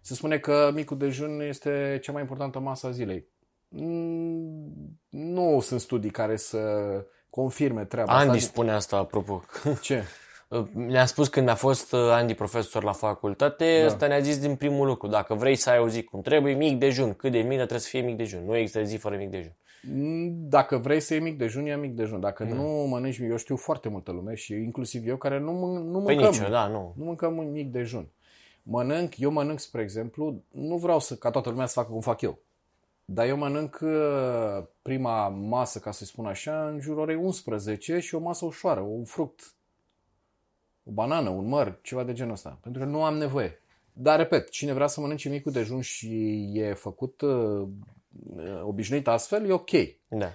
Se 0.00 0.14
spune 0.14 0.38
că 0.38 0.70
micul 0.74 0.96
dejun 0.96 1.40
este 1.40 1.98
cea 2.02 2.12
mai 2.12 2.20
importantă 2.20 2.58
masă 2.58 2.86
a 2.86 2.90
zilei. 2.90 3.26
Mm, 3.68 4.98
nu 5.08 5.60
sunt 5.60 5.80
studii 5.80 6.10
care 6.10 6.36
să 6.36 6.60
confirme 7.30 7.84
treaba 7.84 8.12
Andy 8.12 8.36
asta. 8.36 8.50
spune 8.50 8.72
asta, 8.72 8.96
apropo. 8.96 9.42
Ce? 9.80 10.02
Ne-a 10.72 11.06
spus 11.06 11.28
când 11.28 11.48
a 11.48 11.54
fost 11.54 11.92
uh, 11.92 12.00
Andy 12.00 12.34
profesor 12.34 12.82
la 12.82 12.92
facultate, 12.92 13.78
da. 13.80 13.86
ăsta 13.86 14.06
ne-a 14.06 14.20
zis 14.20 14.38
din 14.38 14.56
primul 14.56 14.86
lucru, 14.86 15.08
dacă 15.08 15.34
vrei 15.34 15.54
să 15.56 15.70
ai 15.70 15.78
o 15.78 15.88
zi 15.88 16.02
cum 16.02 16.20
trebuie, 16.20 16.54
mic 16.54 16.78
dejun. 16.78 17.14
Cât 17.14 17.32
de 17.32 17.38
mic, 17.38 17.48
dar 17.48 17.56
trebuie 17.56 17.78
să 17.78 17.88
fie 17.88 18.00
mic 18.00 18.16
dejun. 18.16 18.42
Nu 18.46 18.56
există 18.56 18.82
zi 18.82 18.96
fără 18.96 19.16
mic 19.16 19.30
dejun. 19.30 19.52
Mm, 19.82 20.48
Dacă 20.48 20.76
vrei 20.76 21.00
să 21.00 21.14
iei 21.14 21.22
mic 21.22 21.38
dejun, 21.38 21.64
ia 21.64 21.78
mic 21.78 21.94
dejun. 21.94 22.20
Dacă 22.20 22.44
nu 22.44 22.62
mănânci, 22.88 23.18
eu 23.18 23.36
știu 23.36 23.56
foarte 23.56 23.88
multă 23.88 24.12
lume 24.12 24.34
și 24.34 24.52
inclusiv 24.54 25.06
eu 25.06 25.16
care 25.16 25.38
nu, 25.38 25.50
mân- 25.52 25.84
nu 25.90 26.00
Păi 26.00 26.14
mâncăm. 26.14 26.32
nici, 26.40 26.50
da, 26.50 26.66
nu. 26.66 26.92
Nu 26.96 27.04
mâncăm 27.04 27.32
mic 27.34 27.70
dejun. 27.72 28.08
Mănânc, 28.62 29.18
eu 29.18 29.30
mănânc, 29.30 29.58
spre 29.58 29.82
exemplu, 29.82 30.42
nu 30.50 30.76
vreau 30.76 30.98
să 31.00 31.14
ca 31.14 31.30
toată 31.30 31.48
lumea 31.50 31.66
să 31.66 31.72
facă 31.72 31.90
cum 31.92 32.00
fac 32.00 32.20
eu. 32.20 32.38
Dar 33.04 33.26
eu 33.26 33.36
mănânc 33.36 33.78
uh, 33.82 34.64
prima 34.82 35.28
masă, 35.28 35.78
ca 35.78 35.90
să 35.90 36.04
spun 36.04 36.26
așa, 36.26 36.66
în 36.68 36.80
jurul 36.80 37.00
orei 37.00 37.16
11 37.16 37.98
și 37.98 38.14
o 38.14 38.18
masă 38.18 38.44
ușoară, 38.44 38.80
un 38.80 39.04
fruct, 39.04 39.52
o 40.88 40.92
banană, 40.92 41.28
un 41.28 41.48
măr, 41.48 41.78
ceva 41.82 42.04
de 42.04 42.12
genul 42.12 42.32
ăsta. 42.32 42.58
Pentru 42.62 42.82
că 42.82 42.88
nu 42.88 43.04
am 43.04 43.16
nevoie. 43.16 43.62
Dar, 43.92 44.18
repet, 44.18 44.50
cine 44.50 44.72
vrea 44.72 44.86
să 44.86 45.00
mănânce 45.00 45.28
micul 45.28 45.52
dejun 45.52 45.80
și 45.80 46.42
e 46.54 46.74
făcut 46.74 47.20
uh, 47.20 47.68
uh, 48.36 48.60
obișnuit 48.62 49.08
astfel, 49.08 49.48
e 49.48 49.52
ok. 49.52 49.70
Da. 50.08 50.30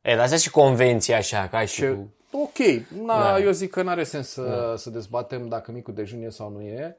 E, 0.00 0.14
dar 0.14 0.18
asta 0.18 0.36
și 0.36 0.50
convenția 0.50 1.16
așa, 1.16 1.48
ca 1.48 1.64
și 1.64 1.80
Ce, 1.80 1.92
cu... 1.92 2.14
ok, 2.30 2.58
na, 3.04 3.18
Da. 3.20 3.40
eu 3.40 3.50
zic 3.50 3.70
că 3.70 3.82
nu 3.82 3.88
are 3.88 4.04
sens 4.04 4.28
să, 4.28 4.74
să 4.76 4.90
dezbatem 4.90 5.48
dacă 5.48 5.72
micul 5.72 5.94
dejun 5.94 6.22
e 6.22 6.28
sau 6.28 6.50
nu 6.50 6.60
e. 6.60 6.96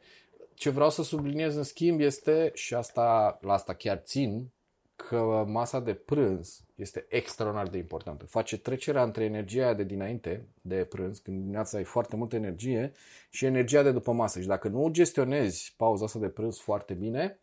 Ce 0.53 0.69
vreau 0.69 0.89
să 0.89 1.03
subliniez 1.03 1.55
în 1.55 1.63
schimb 1.63 1.99
este, 1.99 2.51
și 2.53 2.73
asta, 2.73 3.37
la 3.41 3.53
asta 3.53 3.73
chiar 3.73 3.97
țin, 3.97 4.51
că 4.95 5.43
masa 5.47 5.79
de 5.79 5.93
prânz 5.93 6.66
este 6.77 7.05
extraordinar 7.09 7.67
de 7.67 7.77
importantă. 7.77 8.25
Face 8.25 8.57
trecerea 8.57 9.03
între 9.03 9.23
energia 9.23 9.63
aia 9.63 9.73
de 9.73 9.83
dinainte, 9.83 10.47
de 10.61 10.85
prânz, 10.89 11.19
când 11.19 11.37
dimineața 11.37 11.77
ai 11.77 11.83
foarte 11.83 12.15
multă 12.15 12.35
energie, 12.35 12.91
și 13.29 13.45
energia 13.45 13.83
de 13.83 13.91
după 13.91 14.11
masă. 14.11 14.39
Și 14.41 14.47
dacă 14.47 14.67
nu 14.67 14.89
gestionezi 14.89 15.73
pauza 15.77 16.05
asta 16.05 16.19
de 16.19 16.29
prânz 16.29 16.59
foarte 16.59 16.93
bine, 16.93 17.39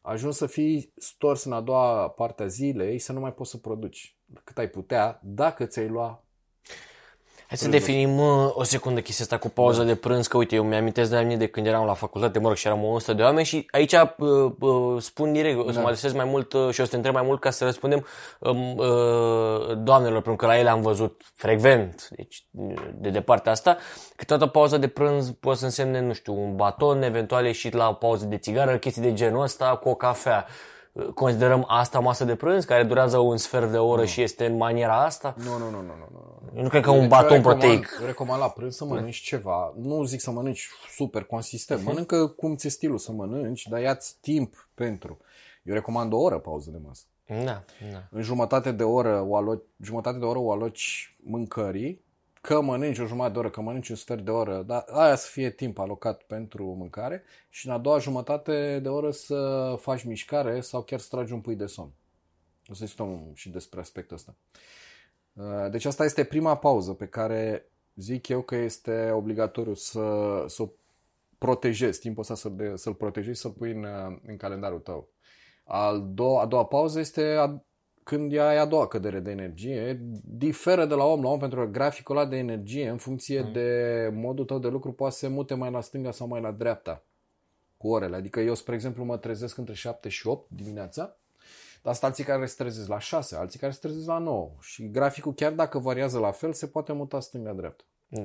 ajungi 0.00 0.36
să 0.36 0.46
fii 0.46 0.92
stors 0.96 1.44
în 1.44 1.52
a 1.52 1.60
doua 1.60 2.10
parte 2.10 2.42
a 2.42 2.46
zilei, 2.46 2.98
să 2.98 3.12
nu 3.12 3.20
mai 3.20 3.34
poți 3.34 3.50
să 3.50 3.56
produci 3.56 4.16
cât 4.44 4.58
ai 4.58 4.68
putea, 4.68 5.20
dacă 5.22 5.66
ți-ai 5.66 5.88
lua 5.88 6.24
Hai 7.48 7.56
să 7.56 7.68
definim 7.68 8.18
uh, 8.18 8.50
o 8.54 8.62
secundă 8.62 9.00
chestia 9.00 9.24
asta 9.24 9.38
cu 9.38 9.48
pauză 9.48 9.82
de 9.82 9.94
prânz, 9.94 10.26
că 10.26 10.36
uite, 10.36 10.54
eu 10.54 10.64
mi-amintesc 10.64 11.10
de 11.10 11.16
la 11.16 11.22
mine 11.22 11.36
de 11.36 11.46
când 11.46 11.66
eram 11.66 11.86
la 11.86 11.94
facultate, 11.94 12.38
mă 12.38 12.46
rog, 12.46 12.56
și 12.56 12.66
eram 12.66 12.84
100 12.84 13.12
de 13.12 13.22
oameni 13.22 13.46
și 13.46 13.66
aici 13.70 13.92
uh, 13.92 14.52
uh, 14.58 15.02
spun 15.02 15.32
direct, 15.32 15.58
o 15.58 15.72
să 15.72 15.78
mă 15.78 15.84
adresez 15.84 16.12
mai 16.12 16.24
mult 16.24 16.52
uh, 16.52 16.70
și 16.70 16.80
o 16.80 16.84
să 16.84 16.90
te 16.90 16.96
întreb 16.96 17.14
mai 17.14 17.22
mult 17.22 17.40
ca 17.40 17.50
să 17.50 17.64
răspundem 17.64 18.06
um, 18.38 18.76
uh, 18.76 19.76
doamnelor, 19.78 20.22
pentru 20.22 20.36
că 20.36 20.46
la 20.46 20.58
ele 20.58 20.68
am 20.68 20.80
văzut 20.80 21.22
frecvent, 21.34 22.08
deci 22.10 22.46
uh, 22.50 22.74
de 22.94 23.10
departe 23.10 23.50
asta, 23.50 23.76
că 24.16 24.24
toată 24.24 24.46
pauza 24.46 24.76
de 24.76 24.88
prânz 24.88 25.30
poate 25.30 25.58
să 25.58 25.64
însemne, 25.64 26.00
nu 26.00 26.12
știu, 26.12 26.34
un 26.40 26.56
baton, 26.56 27.02
eventual 27.02 27.44
ieșit 27.44 27.72
la 27.72 27.88
o 27.88 27.92
pauză 27.92 28.24
de 28.24 28.36
țigară, 28.36 28.76
chestii 28.78 29.02
de 29.02 29.12
genul 29.12 29.42
ăsta, 29.42 29.76
cu 29.82 29.88
o 29.88 29.94
cafea. 29.94 30.46
Uh, 30.48 30.77
Considerăm 31.14 31.64
asta 31.68 31.98
masă 31.98 32.24
de 32.24 32.34
prânz, 32.34 32.64
care 32.64 32.84
durează 32.84 33.18
un 33.18 33.36
sfert 33.36 33.70
de 33.70 33.78
oră 33.78 34.04
și 34.04 34.22
este 34.22 34.46
în 34.46 34.56
maniera 34.56 35.04
asta? 35.04 35.34
Nu, 35.36 35.58
nu, 35.58 35.70
nu, 35.70 35.70
nu, 35.70 35.80
nu, 35.82 36.08
nu. 36.12 36.50
Eu 36.56 36.62
nu 36.62 36.68
cred 36.68 36.82
că 36.82 36.90
un 36.90 36.98
Deci 37.00 37.08
baton 37.08 37.30
eu 37.30 37.36
recomand, 37.36 37.60
proteic. 37.60 37.96
eu 38.00 38.06
Recomand 38.06 38.40
la 38.40 38.48
prânz 38.48 38.76
să 38.76 38.84
mănânci 38.84 39.16
ceva. 39.20 39.74
Nu 39.76 40.04
zic 40.04 40.20
să 40.20 40.30
mănânci 40.30 40.68
super 40.96 41.24
consistent. 41.24 41.82
Mănâncă 41.88 42.26
cum 42.26 42.56
ți 42.56 42.68
stilul 42.68 42.98
să 42.98 43.12
mănânci, 43.12 43.66
dar 43.66 43.80
ia-ți 43.80 44.16
timp 44.20 44.68
pentru. 44.74 45.18
Eu 45.62 45.74
recomand 45.74 46.12
o 46.12 46.16
oră 46.16 46.38
pauză 46.38 46.70
de 46.70 46.78
masă. 46.86 47.02
Da, 47.26 47.62
da. 47.92 48.02
În 48.10 48.22
jumătate 48.22 48.72
de 48.72 48.82
oră 48.82 49.24
o 49.28 49.36
aloci, 49.36 49.62
jumătate 49.80 50.18
de 50.18 50.24
oră 50.24 50.38
o 50.38 50.52
aloci 50.52 51.16
mâncării, 51.22 52.04
că 52.48 52.60
mănânci 52.60 52.98
o 52.98 53.06
jumătate 53.06 53.32
de 53.32 53.38
oră, 53.38 53.50
că 53.50 53.60
mănânci 53.60 53.88
un 53.88 53.96
sfert 53.96 54.24
de 54.24 54.30
oră, 54.30 54.62
dar 54.62 54.84
aia 54.90 55.14
să 55.14 55.28
fie 55.30 55.50
timp 55.50 55.78
alocat 55.78 56.22
pentru 56.22 56.64
mâncare 56.64 57.22
și 57.48 57.66
în 57.66 57.72
a 57.72 57.78
doua 57.78 57.98
jumătate 57.98 58.78
de 58.78 58.88
oră 58.88 59.10
să 59.10 59.74
faci 59.80 60.04
mișcare 60.04 60.60
sau 60.60 60.82
chiar 60.82 60.98
să 60.98 61.06
tragi 61.10 61.32
un 61.32 61.40
pui 61.40 61.54
de 61.54 61.66
somn. 61.66 61.92
O 62.68 62.74
să 62.74 62.84
discutăm 62.84 63.30
și 63.34 63.50
despre 63.50 63.80
aspectul 63.80 64.16
ăsta. 64.16 64.36
Uh, 65.32 65.70
Deci 65.70 65.84
asta 65.84 66.04
este 66.04 66.24
prima 66.24 66.56
pauză 66.56 66.92
pe 66.92 67.06
care 67.06 67.70
zic 67.94 68.28
eu 68.28 68.42
că 68.42 68.56
este 68.56 69.10
obligatoriu 69.10 69.74
să, 69.74 70.44
să 70.46 70.62
o 70.62 70.68
protejezi, 71.38 72.00
timpul 72.00 72.22
ăsta 72.22 72.34
să, 72.34 72.48
de, 72.48 72.76
să-l 72.76 72.94
protejezi, 72.94 73.40
să-l 73.40 73.50
pui 73.50 73.72
în, 73.72 73.82
uh, 73.82 74.18
în 74.26 74.36
calendarul 74.36 74.80
tău. 74.80 75.08
Al 75.64 76.10
doua, 76.14 76.42
a 76.42 76.46
doua 76.46 76.64
pauză 76.64 76.98
este 76.98 77.22
a, 77.22 77.62
când 78.08 78.32
e 78.32 78.40
a 78.40 78.64
doua 78.64 78.86
cădere 78.86 79.20
de 79.20 79.30
energie. 79.30 80.00
Diferă 80.24 80.86
de 80.86 80.94
la 80.94 81.04
om 81.04 81.22
la 81.22 81.28
om 81.28 81.38
pentru 81.38 81.60
că 81.60 81.70
graficul 81.70 82.16
ăla 82.16 82.26
de 82.26 82.36
energie, 82.36 82.88
în 82.88 82.96
funcție 82.96 83.42
mm. 83.42 83.52
de 83.52 84.10
modul 84.14 84.44
tău 84.44 84.58
de 84.58 84.68
lucru, 84.68 84.92
poate 84.92 85.14
să 85.14 85.18
se 85.18 85.28
mute 85.28 85.54
mai 85.54 85.70
la 85.70 85.80
stânga 85.80 86.10
sau 86.10 86.26
mai 86.26 86.40
la 86.40 86.50
dreapta 86.50 87.04
cu 87.76 87.88
orele. 87.88 88.16
Adică 88.16 88.40
eu, 88.40 88.54
spre 88.54 88.74
exemplu, 88.74 89.04
mă 89.04 89.16
trezesc 89.16 89.56
între 89.56 89.74
7 89.74 90.08
și 90.08 90.26
8 90.26 90.50
dimineața, 90.50 91.16
dar 91.82 91.92
sunt 91.92 92.04
alții 92.04 92.24
care 92.24 92.46
se 92.46 92.54
trezesc 92.56 92.88
la 92.88 92.98
6, 92.98 93.36
alții 93.36 93.58
care 93.58 93.72
se 93.72 93.78
trezesc 93.80 94.06
la 94.06 94.18
9. 94.18 94.52
Și 94.60 94.90
graficul, 94.90 95.34
chiar 95.34 95.52
dacă 95.52 95.78
variază 95.78 96.18
la 96.18 96.30
fel, 96.30 96.52
se 96.52 96.66
poate 96.66 96.92
muta 96.92 97.20
stânga-dreapta 97.20 97.84
da. 98.06 98.20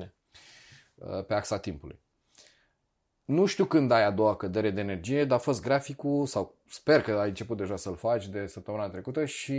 uh, 0.94 1.24
pe 1.24 1.34
axa 1.34 1.58
timpului. 1.58 2.00
Nu 3.24 3.46
știu 3.46 3.64
când 3.64 3.90
ai 3.90 4.04
a 4.04 4.10
doua 4.10 4.36
cădere 4.36 4.70
de 4.70 4.80
energie, 4.80 5.24
dar 5.24 5.38
a 5.38 5.40
fost 5.40 5.62
graficul, 5.62 6.26
sau 6.26 6.54
sper 6.68 7.02
că 7.02 7.12
ai 7.12 7.28
început 7.28 7.56
deja 7.56 7.76
să-l 7.76 7.96
faci 7.96 8.28
de 8.28 8.46
săptămâna 8.46 8.88
trecută 8.88 9.24
și 9.24 9.52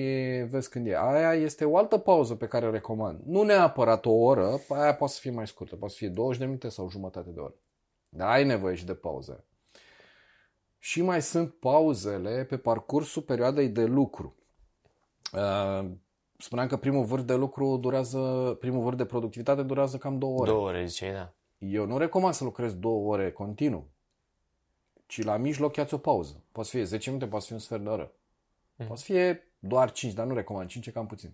vezi 0.50 0.70
când 0.70 0.88
e. 0.88 0.96
Aia 0.98 1.34
este 1.34 1.66
o 1.66 1.78
altă 1.78 1.98
pauză 1.98 2.36
pe 2.36 2.48
care 2.48 2.68
o 2.68 2.72
recomand. 2.72 3.20
Nu 3.26 3.44
neapărat 3.44 4.06
o 4.06 4.12
oră, 4.12 4.60
aia 4.70 4.96
poate 4.96 5.14
să 5.14 5.20
fie 5.20 5.32
mai 5.32 5.48
scurtă, 5.48 5.76
poate 5.76 5.94
să 5.94 6.00
fie 6.00 6.10
20 6.10 6.40
de 6.40 6.46
minute 6.46 6.70
sau 6.70 6.90
jumătate 6.90 7.30
de 7.30 7.40
oră. 7.40 7.54
Dar 8.10 8.30
ai 8.30 8.44
nevoie 8.44 8.76
și 8.76 8.86
de 8.86 8.94
pauze. 8.94 9.44
Și 10.80 11.02
mai 11.02 11.22
sunt 11.22 11.54
pauzele 11.54 12.44
pe 12.44 12.58
parcursul 12.58 13.22
perioadei 13.22 13.70
de 13.70 13.86
lucru. 13.86 14.36
Uh, 15.34 15.90
Spuneam 16.38 16.68
că 16.68 16.78
primul 16.78 17.04
vârf 17.04 17.24
de 17.24 17.34
lucru 17.34 17.78
durează, 17.78 18.20
primul 18.60 18.82
vârf 18.82 18.98
de 18.98 19.06
productivitate 19.06 19.64
durează 19.64 19.98
cam 19.98 20.18
două 20.18 20.40
ore. 20.40 20.52
Două 20.52 20.68
ore, 20.68 20.86
ziceai, 20.86 21.14
da. 21.14 21.34
Eu 21.70 21.86
nu 21.86 21.98
recomand 21.98 22.34
să 22.34 22.44
lucrezi 22.44 22.76
două 22.76 23.14
ore 23.14 23.32
continuu, 23.32 23.88
ci 25.06 25.24
la 25.24 25.38
mijloc 25.38 25.76
ia 25.76 25.88
o 25.92 25.98
pauză. 25.98 26.44
Poate 26.52 26.70
să 26.70 26.76
fie 26.76 26.86
10 26.86 27.10
minute, 27.10 27.28
poate 27.28 27.42
să 27.42 27.48
fie 27.48 27.56
un 27.56 27.62
sfert 27.62 27.84
de 27.84 27.90
oră. 27.90 28.12
Poate 28.76 28.96
să 28.96 29.04
fie 29.04 29.48
doar 29.60 29.92
5, 29.92 30.14
dar 30.14 30.26
nu 30.26 30.34
recomand. 30.34 30.68
5 30.68 30.88
e 30.88 30.92
cam 30.92 31.06
puțin. 31.08 31.34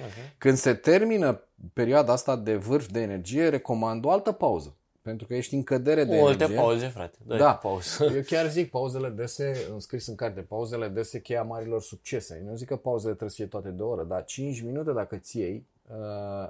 Ok. 0.00 0.38
Când 0.38 0.56
se 0.56 0.74
termină 0.74 1.40
perioada 1.72 2.12
asta 2.12 2.36
de 2.36 2.56
vârf 2.56 2.86
de 2.86 3.00
energie, 3.00 3.48
recomand 3.48 4.04
o 4.04 4.10
altă 4.10 4.32
pauză. 4.32 4.76
Pentru 5.02 5.26
că 5.26 5.34
ești 5.34 5.54
în 5.54 5.62
cădere 5.62 6.04
de 6.04 6.16
Multe 6.16 6.44
energie. 6.44 6.56
pauze, 6.56 6.88
frate. 6.88 7.18
Dă 7.26 7.36
Da, 7.36 7.54
pauză. 7.54 8.04
eu 8.14 8.22
chiar 8.22 8.50
zic 8.50 8.70
pauzele 8.70 9.08
dese, 9.08 9.66
înscris 9.72 10.06
în 10.06 10.14
carte, 10.14 10.40
pauzele 10.40 10.88
dese 10.88 11.20
cheia 11.20 11.42
marilor 11.42 11.82
succese. 11.82 12.40
Eu 12.44 12.50
nu 12.50 12.56
zic 12.56 12.66
că 12.66 12.76
pauzele 12.76 13.10
trebuie 13.10 13.30
să 13.30 13.36
fie 13.36 13.46
toate 13.46 13.68
de 13.68 13.82
oră, 13.82 14.04
dar 14.04 14.24
5 14.24 14.60
minute 14.62 14.92
dacă 14.92 15.16
ți 15.16 15.38
iei, 15.38 15.54
uh, 15.54 15.71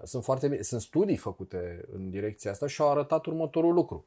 sunt 0.05 0.25
foarte 0.25 0.49
bine. 0.49 0.63
Sunt 0.63 0.81
studii 0.81 1.17
făcute 1.17 1.85
în 1.93 2.11
direcția 2.11 2.51
asta 2.51 2.67
și 2.67 2.81
au 2.81 2.91
arătat 2.91 3.27
următorul 3.27 3.75
lucru. 3.75 4.07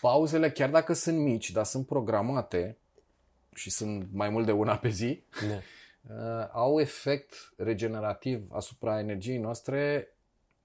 Pauzele, 0.00 0.50
chiar 0.50 0.70
dacă 0.70 0.92
sunt 0.92 1.18
mici, 1.18 1.50
dar 1.50 1.64
sunt 1.64 1.86
programate 1.86 2.78
și 3.54 3.70
sunt 3.70 4.08
mai 4.12 4.28
mult 4.28 4.46
de 4.46 4.52
una 4.52 4.76
pe 4.76 4.88
zi, 4.88 5.22
Da. 5.48 5.54
uh, 6.14 6.48
au 6.52 6.80
efect 6.80 7.52
regenerativ 7.56 8.48
asupra 8.52 8.98
energiei 8.98 9.38
noastre 9.38 10.08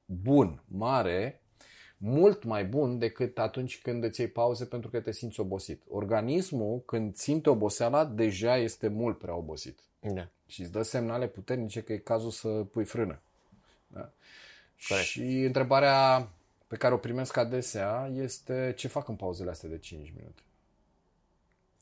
bun, 0.05 0.63
mare, 0.67 1.41
mult 1.97 2.43
mai 2.43 2.65
bun 2.65 2.97
decât 2.97 3.39
atunci 3.39 3.81
când 3.81 4.03
îți 4.03 4.19
iei 4.19 4.29
pauze 4.29 4.65
pentru 4.65 4.89
că 4.89 4.99
te 4.99 5.11
simți 5.11 5.39
obosit. 5.39 5.81
Organismul, 5.89 6.81
când 6.85 7.15
simte 7.15 7.49
oboseala, 7.49 8.05
deja 8.05 8.57
este 8.57 8.87
mult 8.87 9.17
prea 9.17 9.35
obosit 9.35 9.79
Da. 9.99 10.27
și 10.45 10.61
îți 10.61 10.71
dă 10.71 10.81
semnale 10.81 11.27
puternice 11.27 11.81
că 11.81 11.93
e 11.93 11.97
cazul 11.97 12.31
să 12.31 12.47
pui 12.47 12.85
frână. 12.85 13.19
Da? 13.87 14.11
Corect. 14.87 15.05
Și 15.07 15.21
întrebarea 15.21 16.29
pe 16.67 16.75
care 16.75 16.93
o 16.93 16.97
primesc 16.97 17.37
adesea 17.37 18.09
este 18.13 18.73
ce 18.77 18.87
fac 18.87 19.07
în 19.07 19.15
pauzele 19.15 19.49
astea 19.49 19.69
de 19.69 19.77
5 19.77 20.13
minute. 20.15 20.41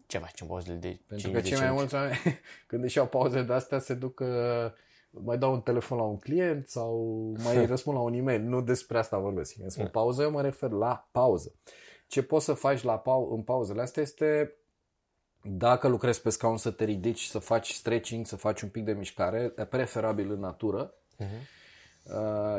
Ce 0.07 0.17
faci 0.17 0.41
în 0.41 0.47
pauzele 0.47 0.75
de 0.75 0.99
Pentru 1.07 1.27
5 1.27 1.33
că 1.33 1.41
de 1.41 1.47
cei 1.47 1.57
mai 1.57 1.65
5? 1.65 1.77
mulți 1.79 1.93
oameni, 1.95 2.17
când 2.67 2.83
își 2.83 2.97
iau 2.97 3.07
pauze 3.07 3.41
de 3.43 3.53
astea, 3.53 3.79
se 3.79 3.93
duc 3.93 4.19
uh, 4.19 4.71
mai 5.09 5.37
dau 5.37 5.53
un 5.53 5.61
telefon 5.61 5.97
la 5.97 6.03
un 6.03 6.17
client 6.19 6.67
sau 6.67 6.97
mai 7.43 7.65
răspund 7.73 7.97
la 7.97 8.03
un 8.03 8.13
e-mail. 8.13 8.41
Nu 8.41 8.61
despre 8.61 8.97
asta 8.97 9.17
vorbesc. 9.17 9.55
Când 9.55 9.71
spun 9.71 9.87
pauză, 9.87 10.21
eu 10.21 10.31
mă 10.31 10.41
refer 10.41 10.69
la 10.69 11.07
pauză. 11.11 11.51
Ce 12.07 12.23
poți 12.23 12.45
să 12.45 12.53
faci 12.53 12.81
la 12.83 12.99
pau- 12.99 13.31
în 13.33 13.41
pauzele 13.41 13.81
astea 13.81 14.01
este 14.03 14.53
dacă 15.41 15.87
lucrezi 15.87 16.21
pe 16.21 16.29
scaun 16.29 16.57
să 16.57 16.71
te 16.71 16.83
ridici, 16.83 17.23
să 17.23 17.39
faci 17.39 17.71
stretching, 17.71 18.25
să 18.25 18.35
faci 18.35 18.61
un 18.61 18.69
pic 18.69 18.83
de 18.83 18.93
mișcare, 18.93 19.49
preferabil 19.49 20.31
în 20.31 20.39
natură. 20.39 20.93
Uh, 21.17 21.27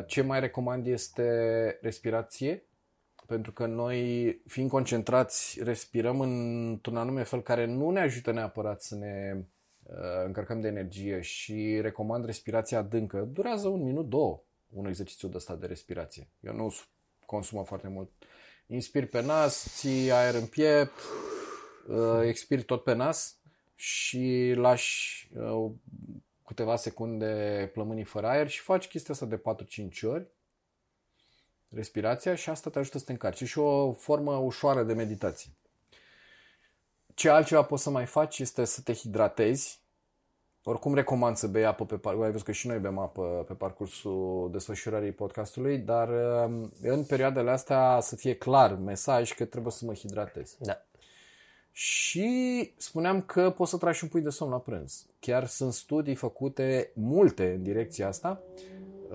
Ce 0.05 0.21
mai 0.21 0.39
recomand 0.39 0.87
este 0.87 1.77
respirație, 1.81 2.63
pentru 3.25 3.51
că 3.51 3.65
noi, 3.65 4.41
fiind 4.47 4.69
concentrați, 4.69 5.63
respirăm 5.63 6.19
într-un 6.19 6.97
anume 6.97 7.23
fel 7.23 7.41
care 7.41 7.65
nu 7.65 7.89
ne 7.89 7.99
ajută 7.99 8.31
neapărat 8.31 8.81
să 8.81 8.95
ne 8.95 9.35
uh, 9.83 9.95
încărcăm 10.25 10.61
de 10.61 10.67
energie 10.67 11.21
și 11.21 11.79
recomand 11.81 12.25
respirația 12.25 12.77
adâncă. 12.77 13.29
Durează 13.31 13.67
un 13.67 13.83
minut, 13.83 14.09
două. 14.09 14.43
un 14.69 14.85
exercițiu 14.85 15.27
de 15.27 15.37
stat 15.37 15.59
de 15.59 15.65
respirație. 15.65 16.29
Eu 16.39 16.53
nu 16.53 16.73
consumă 17.25 17.63
foarte 17.63 17.87
mult. 17.87 18.11
Inspiri 18.67 19.07
pe 19.07 19.21
nas, 19.21 19.75
ții 19.77 20.11
aer 20.11 20.33
în 20.33 20.45
piept, 20.45 20.99
uh, 21.87 22.21
expiri 22.23 22.63
tot 22.63 22.83
pe 22.83 22.93
nas 22.93 23.39
și 23.75 24.53
lași 24.55 25.29
uh, 25.35 25.71
câteva 26.55 26.75
secunde 26.75 27.69
plămânii 27.73 28.03
fără 28.03 28.27
aer 28.27 28.49
și 28.49 28.59
faci 28.59 28.87
chestia 28.87 29.13
asta 29.13 29.25
de 29.25 29.37
4-5 29.37 30.03
ori, 30.03 30.27
respirația 31.69 32.35
și 32.35 32.49
asta 32.49 32.69
te 32.69 32.79
ajută 32.79 32.97
să 32.97 33.03
te 33.03 33.11
încarci. 33.11 33.43
Și 33.43 33.59
o 33.59 33.91
formă 33.91 34.35
ușoară 34.35 34.83
de 34.83 34.93
meditație. 34.93 35.51
Ce 37.13 37.29
altceva 37.29 37.63
poți 37.63 37.83
să 37.83 37.89
mai 37.89 38.05
faci 38.05 38.39
este 38.39 38.65
să 38.65 38.81
te 38.81 38.93
hidratezi. 38.93 39.83
Oricum 40.63 40.93
recomand 40.93 41.35
să 41.35 41.47
bei 41.47 41.65
apă 41.65 41.85
pe 41.85 41.97
parcurs. 41.97 42.25
Ai 42.25 42.31
văzut 42.31 42.45
că 42.45 42.51
și 42.51 42.67
noi 42.67 42.79
bem 42.79 42.97
apă 42.97 43.43
pe 43.47 43.53
parcursul 43.53 44.49
desfășurării 44.51 45.11
podcastului, 45.11 45.77
dar 45.77 46.09
um, 46.09 46.71
în 46.81 47.05
perioadele 47.05 47.51
astea 47.51 47.99
să 48.01 48.15
fie 48.15 48.35
clar 48.35 48.75
mesaj 48.75 49.33
că 49.33 49.45
trebuie 49.45 49.71
să 49.71 49.85
mă 49.85 49.93
hidratez. 49.93 50.55
Da. 50.59 50.84
Și 51.77 52.71
spuneam 52.77 53.21
că 53.21 53.49
poți 53.49 53.71
să 53.71 53.77
tragi 53.77 54.03
un 54.03 54.09
pui 54.09 54.21
de 54.21 54.29
somn 54.29 54.51
la 54.51 54.59
prânz. 54.59 55.05
Chiar 55.19 55.45
sunt 55.45 55.73
studii 55.73 56.15
făcute, 56.15 56.91
multe 56.93 57.53
în 57.53 57.63
direcția 57.63 58.07
asta. 58.07 58.41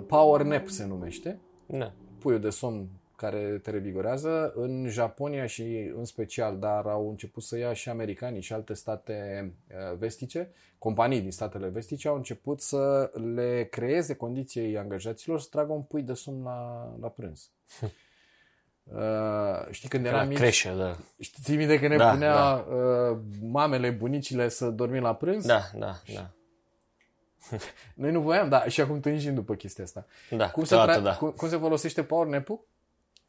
Power 0.07 0.43
nap 0.43 0.69
se 0.69 0.87
numește. 0.87 1.39
Da. 1.67 1.93
Puiul 2.19 2.41
de 2.41 2.51
somn 2.51 2.89
care 3.17 3.61
te 3.63 3.71
revigorează. 3.71 4.53
În 4.55 4.89
Japonia 4.89 5.47
și 5.47 5.93
în 5.97 6.05
special, 6.05 6.59
dar 6.59 6.87
au 6.87 7.09
început 7.09 7.43
să 7.43 7.59
ia 7.59 7.73
și 7.73 7.89
americanii 7.89 8.41
și 8.41 8.53
alte 8.53 8.75
state 8.75 9.51
uh, 9.69 9.97
vestice, 9.99 10.51
companii 10.79 11.21
din 11.21 11.33
statele 11.33 11.69
vestice 11.69 12.09
au 12.09 12.17
început 12.17 12.61
să 12.61 13.11
le 13.35 13.69
creeze 13.71 14.15
condiții 14.15 14.79
angajaților 14.79 15.41
să 15.41 15.47
tragă 15.51 15.73
un 15.73 15.83
pui 15.83 16.03
de 16.03 16.15
somn 16.15 16.43
la, 16.43 16.93
la 17.01 17.09
prânz. 17.09 17.51
Uh, 18.95 19.67
știi 19.71 19.89
când 19.89 20.07
eram 20.07 20.29
mici, 20.29 20.37
crește, 20.37 20.75
da. 20.77 20.97
știi 21.21 21.43
ții 21.43 21.57
minte 21.57 21.79
că 21.79 21.89
ne 21.89 21.97
Da, 21.97 22.11
punea 22.11 22.35
da. 22.35 22.67
Uh, 22.75 23.19
mamele, 23.43 23.91
bunicile 23.91 24.49
să 24.49 24.71
dormim 24.71 25.03
la 25.03 25.15
prânz? 25.15 25.47
Da, 25.47 25.61
da, 25.75 26.01
da. 26.15 26.31
Noi 27.95 28.11
nu 28.11 28.21
voiam, 28.21 28.49
dar 28.49 28.71
și 28.71 28.81
acum 28.81 29.01
tânjim 29.01 29.35
după 29.35 29.55
chestia 29.55 29.85
asta. 29.85 30.07
Da, 30.31 30.51
cum, 30.51 30.65
se 30.65 30.75
câteodată 30.75 31.01
tra- 31.01 31.05
da. 31.05 31.17
cum, 31.17 31.31
cum 31.31 31.49
se 31.49 31.57
folosește 31.57 32.03
power 32.03 32.27
nap-ul? 32.27 32.69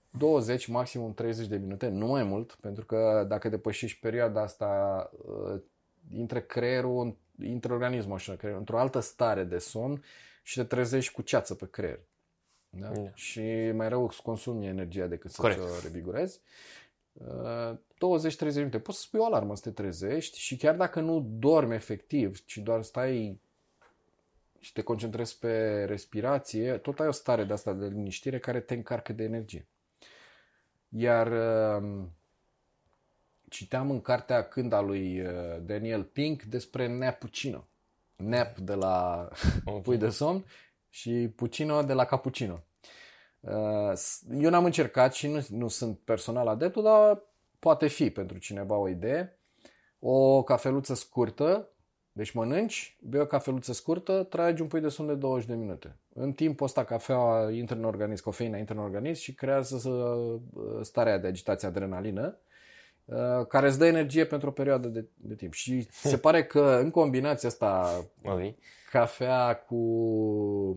20, 0.10 0.68
maximum 0.68 1.14
30 1.14 1.48
de 1.48 1.58
minute, 1.58 1.88
nu 1.88 2.06
mai 2.06 2.24
mult, 2.24 2.58
pentru 2.62 2.86
că 2.86 3.26
dacă 3.28 3.50
depășești 3.50 4.00
perioada 4.00 4.42
asta, 4.42 5.10
uh, 5.12 5.62
intră 6.10 6.40
creierul, 6.40 7.18
intră 7.44 7.74
organismul 7.74 8.16
așa, 8.16 8.34
creierul, 8.34 8.60
într-o 8.60 8.80
altă 8.80 9.00
stare 9.00 9.44
de 9.44 9.58
somn 9.58 10.04
și 10.44 10.56
te 10.56 10.64
trezești 10.64 11.14
cu 11.14 11.22
ceață 11.22 11.56
pe 11.56 11.68
creier. 11.70 12.00
Da? 12.78 12.88
Da. 12.88 13.10
Și 13.14 13.72
mai 13.74 13.90
rău 13.90 14.06
îți 14.06 14.22
consumi 14.22 14.68
energia 14.68 15.06
decât 15.06 15.32
să 15.32 15.42
Corect. 15.42 15.60
o 15.60 15.80
revigorezi. 15.84 16.40
Uh, 17.14 17.74
20-30 17.74 18.38
de 18.38 18.52
minute. 18.56 18.80
Poți 18.80 18.98
să 18.98 19.04
spui 19.04 19.20
o 19.20 19.26
alarmă 19.26 19.56
să 19.56 19.62
te 19.62 19.72
trezești 19.72 20.40
și 20.40 20.58
chiar 20.58 20.76
dacă 20.76 21.00
nu 21.00 21.28
dormi 21.40 21.74
efectiv, 21.74 22.46
ci 22.46 22.58
doar 22.58 22.82
stai 22.82 23.40
și 24.60 24.74
te 24.74 24.82
concentrezi 24.82 25.40
pe 25.40 25.84
respirație, 25.84 26.78
tot 26.78 27.00
ai 27.00 27.08
o 27.08 27.12
stare 27.12 27.44
de 27.44 27.54
asta 27.54 27.74
de 27.74 27.88
liniștire 27.88 28.40
care 28.40 28.60
te 28.60 28.74
încarcă 28.74 29.14
de 29.14 29.24
energie. 29.24 29.68
Iar 30.90 31.28
uh, 31.28 32.06
citeam 33.50 33.90
în 33.92 34.02
cartea 34.02 34.48
Când 34.48 34.74
a 34.74 34.82
lui 34.82 35.22
uh, 35.22 35.30
Daniel 35.62 36.04
Pink 36.04 36.44
despre 36.44 36.88
Neapuccino. 36.88 37.68
Nap 38.16 38.58
de 38.58 38.74
la 38.74 39.28
pui 39.84 39.98
de 39.98 40.10
somn 40.10 40.46
și 40.94 41.32
Puccino 41.36 41.82
de 41.82 41.94
la 41.94 42.06
Cappuccino. 42.06 42.60
Uh, 43.40 43.92
s- 43.94 44.24
Eu 44.40 44.50
n-am 44.50 44.66
încercat 44.66 45.14
și 45.14 45.28
nu, 45.28 45.46
nu 45.50 45.68
sunt 45.68 45.98
personal 46.00 46.48
adeptul, 46.48 46.84
dar 46.84 47.22
poate 47.60 47.88
fi 47.88 48.10
pentru 48.10 48.38
cineva 48.38 48.76
o 48.76 48.88
idee. 48.90 49.40
O 50.00 50.44
cafeluță 50.44 50.94
scurtă, 50.96 51.68
deci 52.12 52.32
mănânci, 52.32 52.98
bei 53.02 53.20
o 53.22 53.26
cafeluță 53.26 53.74
scurtă, 53.74 54.24
tragi 54.24 54.62
un 54.62 54.68
pui 54.68 54.82
de 54.82 54.90
somn 54.90 55.08
de 55.08 55.16
20 55.16 55.48
de 55.48 55.56
minute. 55.56 55.96
În 56.14 56.32
timpul 56.32 56.66
ăsta 56.66 56.84
cafeaua 56.84 57.52
intră 57.52 57.76
în 57.76 57.84
organism, 57.84 58.24
cofeina 58.24 58.58
intră 58.58 58.76
în 58.76 58.82
organism 58.82 59.22
și 59.22 59.34
creează 59.34 59.90
uh, 59.90 60.40
starea 60.82 61.18
de 61.18 61.28
agitație 61.28 61.68
adrenalină 61.68 62.38
uh, 63.06 63.46
care 63.48 63.68
îți 63.68 63.78
dă 63.78 63.86
energie 63.86 64.26
pentru 64.26 64.50
o 64.50 64.52
perioadă 64.52 64.88
de, 64.88 65.06
de 65.16 65.36
timp. 65.36 65.54
Și 65.54 65.88
se 65.92 66.18
pare 66.28 66.46
că 66.46 66.78
în 66.82 66.90
combinația 66.92 67.50
asta 67.50 68.02
Ok. 68.24 68.42
cafea 68.92 69.56
cu 69.56 69.76
uh, 69.76 70.76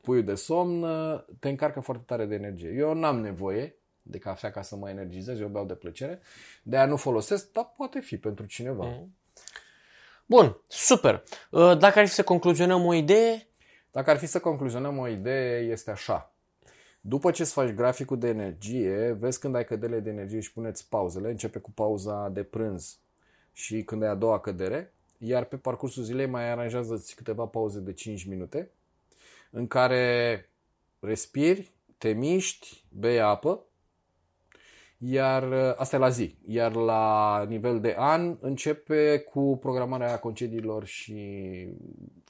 puiul 0.00 0.24
de 0.24 0.34
somn 0.34 0.82
uh, 0.82 1.24
te 1.38 1.48
încarcă 1.48 1.80
foarte 1.80 2.02
tare 2.06 2.26
de 2.26 2.34
energie. 2.34 2.70
Eu 2.70 2.94
n-am 2.94 3.20
nevoie 3.20 3.74
de 4.02 4.18
cafea 4.18 4.50
ca 4.50 4.62
să 4.62 4.76
mă 4.76 4.90
energizez, 4.90 5.40
eu 5.40 5.48
beau 5.48 5.64
de 5.64 5.74
plăcere, 5.74 6.20
de 6.62 6.76
aia 6.76 6.86
nu 6.86 6.96
folosesc, 6.96 7.52
dar 7.52 7.72
poate 7.76 8.00
fi 8.00 8.16
pentru 8.16 8.46
cineva. 8.46 8.84
Mm. 8.84 9.14
Bun, 10.26 10.60
super. 10.68 11.22
Uh, 11.50 11.78
Dacă 11.78 11.98
ar 11.98 12.06
fi 12.06 12.12
să 12.12 12.22
concluzionăm 12.22 12.86
o 12.86 12.94
idee, 12.94 13.48
Dacă 13.90 14.10
ar 14.10 14.16
fi 14.16 14.26
să 14.26 14.40
concluzionăm 14.40 14.98
o 14.98 15.08
idee, 15.08 15.58
este 15.58 15.90
așa. 15.90 16.34
După 17.00 17.30
ce 17.30 17.42
îți 17.42 17.52
faci 17.52 17.70
graficul 17.70 18.18
de 18.18 18.28
energie, 18.28 19.12
vezi 19.12 19.38
când 19.38 19.54
ai 19.54 19.64
cădere 19.64 20.00
de 20.00 20.10
energie 20.10 20.40
și 20.40 20.52
puneți 20.52 20.88
pauzele, 20.88 21.30
începe 21.30 21.58
cu 21.58 21.70
pauza 21.70 22.28
de 22.28 22.42
prânz 22.42 22.98
și 23.52 23.82
când 23.82 24.02
ai 24.02 24.08
a 24.08 24.14
doua 24.14 24.40
cădere, 24.40 24.94
iar 25.22 25.44
pe 25.44 25.56
parcursul 25.56 26.02
zilei 26.02 26.26
mai 26.26 26.50
aranjează 26.50 27.04
câteva 27.14 27.46
pauze 27.46 27.80
de 27.80 27.92
5 27.92 28.24
minute 28.24 28.70
în 29.50 29.66
care 29.66 30.44
respiri, 31.00 31.70
te 31.98 32.12
miști, 32.12 32.84
bei 32.88 33.20
apă, 33.20 33.64
iar 34.98 35.52
asta 35.76 35.96
e 35.96 35.98
la 35.98 36.08
zi. 36.08 36.36
Iar 36.46 36.74
la 36.74 37.44
nivel 37.48 37.80
de 37.80 37.94
an 37.98 38.36
începe 38.40 39.18
cu 39.18 39.58
programarea 39.60 40.18
concediilor 40.18 40.84
și 40.84 41.18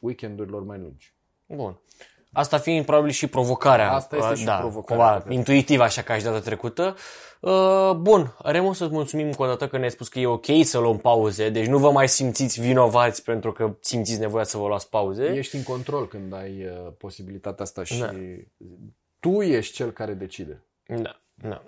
weekendurilor 0.01 0.63
mai 0.63 0.79
lungi. 0.79 1.15
bun. 1.47 1.81
Asta 2.33 2.59
fiind 2.59 2.85
probabil 2.85 3.11
și 3.11 3.27
provocarea. 3.27 3.93
Asta 3.93 4.17
este 4.17 4.29
uh, 4.31 4.37
și 4.39 4.45
da, 4.45 4.57
provocarea, 4.57 5.05
Cumva, 5.05 5.21
cred. 5.21 5.37
intuitiv, 5.37 5.81
așa 5.81 6.03
ca 6.03 6.17
și 6.17 6.25
data 6.25 6.41
trecută. 6.41 6.97
Uh, 7.41 7.91
bun, 7.97 8.35
Remu, 8.43 8.73
să-ți 8.73 8.93
mulțumim 8.93 9.27
încă 9.27 9.43
o 9.43 9.47
dată 9.47 9.69
că 9.69 9.77
ne-ai 9.79 9.91
spus 9.91 10.09
că 10.09 10.19
e 10.19 10.27
ok 10.27 10.47
să 10.63 10.79
luăm 10.79 10.99
pauze, 10.99 11.49
deci 11.51 11.67
nu 11.67 11.79
vă 11.79 11.91
mai 11.91 12.09
simțiți 12.09 12.61
vinovați 12.61 13.23
pentru 13.25 13.53
că 13.53 13.77
simțiți 13.81 14.19
nevoia 14.21 14.45
să 14.45 14.57
vă 14.57 14.67
luați 14.67 14.89
pauze. 14.89 15.25
Ești 15.25 15.57
în 15.57 15.63
control 15.63 16.09
când 16.09 16.35
ai 16.35 16.65
uh, 16.65 16.93
posibilitatea 16.99 17.65
asta 17.65 17.85
și 17.85 17.99
Da. 17.99 18.11
tu 19.21 19.43
ești 19.43 19.75
cel 19.75 19.91
care 19.91 20.13
decide. 20.13 20.63
Da, 20.87 21.17
da. 21.35 21.63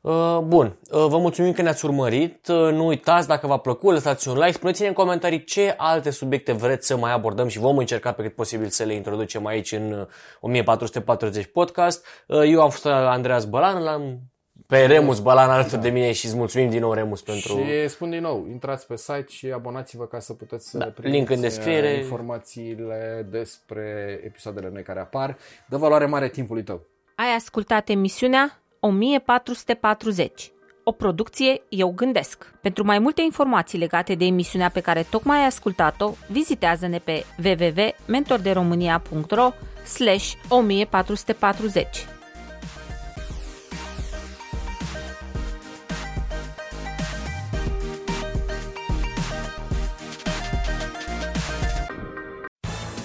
Uh, 0.00 0.38
bun, 0.44 0.76
uh, 0.90 1.06
vă 1.08 1.18
mulțumim 1.18 1.52
că 1.52 1.62
ne-ați 1.62 1.84
urmărit. 1.84 2.48
Uh, 2.48 2.56
nu 2.56 2.86
uitați, 2.86 3.28
dacă 3.28 3.46
v-a 3.46 3.56
plăcut, 3.56 3.92
lăsați 3.92 4.28
un 4.28 4.34
like, 4.34 4.52
spuneți-ne 4.52 4.88
în 4.88 4.92
comentarii 4.94 5.44
ce 5.44 5.74
alte 5.76 6.10
subiecte 6.10 6.52
vreți 6.52 6.86
să 6.86 6.96
mai 6.96 7.12
abordăm 7.12 7.48
și 7.48 7.58
vom 7.58 7.78
încerca 7.78 8.12
pe 8.12 8.22
cât 8.22 8.34
posibil 8.34 8.68
să 8.68 8.84
le 8.84 8.94
introducem 8.94 9.46
aici 9.46 9.72
în 9.72 9.92
uh, 9.92 10.06
1440 10.40 11.46
podcast. 11.52 12.06
Uh, 12.26 12.42
Eu 12.46 12.62
am 12.62 12.70
fost 12.70 12.86
Andreas 12.86 13.44
Bălan, 13.44 13.82
l-am 13.82 14.18
pe 14.66 14.86
Remus 14.86 15.20
Bălan 15.20 15.50
alături 15.50 15.80
de 15.80 15.90
mine 15.90 16.12
și 16.12 16.26
îți 16.26 16.36
mulțumim 16.36 16.70
din 16.70 16.80
nou, 16.80 16.92
Remus, 16.92 17.22
pentru... 17.22 17.52
Și 17.56 17.88
spun 17.88 18.10
din 18.10 18.20
nou, 18.20 18.46
intrați 18.50 18.86
pe 18.86 18.96
site 18.96 19.26
și 19.28 19.46
abonați-vă 19.54 20.06
ca 20.06 20.18
să 20.18 20.32
puteți 20.32 20.70
să 20.70 20.78
Da, 20.78 20.84
primiți 20.84 21.16
link 21.16 21.30
în 21.30 21.40
descriere. 21.40 21.92
uh, 21.92 21.98
informațiile 21.98 23.26
despre 23.30 24.18
episoadele 24.24 24.70
noi 24.72 24.82
care 24.82 25.00
apar. 25.00 25.36
Dă 25.68 25.76
valoare 25.76 26.06
mare 26.06 26.28
timpului 26.28 26.62
tău. 26.62 26.80
Ai 27.14 27.34
ascultat 27.36 27.88
emisiunea 27.88 28.61
1440, 28.82 30.52
o 30.84 30.92
producție 30.92 31.62
Eu 31.68 31.92
Gândesc. 31.92 32.52
Pentru 32.60 32.84
mai 32.84 32.98
multe 32.98 33.22
informații 33.22 33.78
legate 33.78 34.14
de 34.14 34.24
emisiunea 34.24 34.68
pe 34.68 34.80
care 34.80 35.06
tocmai 35.10 35.38
ai 35.38 35.46
ascultat-o, 35.46 36.12
vizitează-ne 36.26 36.98
pe 36.98 37.24
www.mentorderomânia.ro 37.44 39.52
1440. 40.48 42.06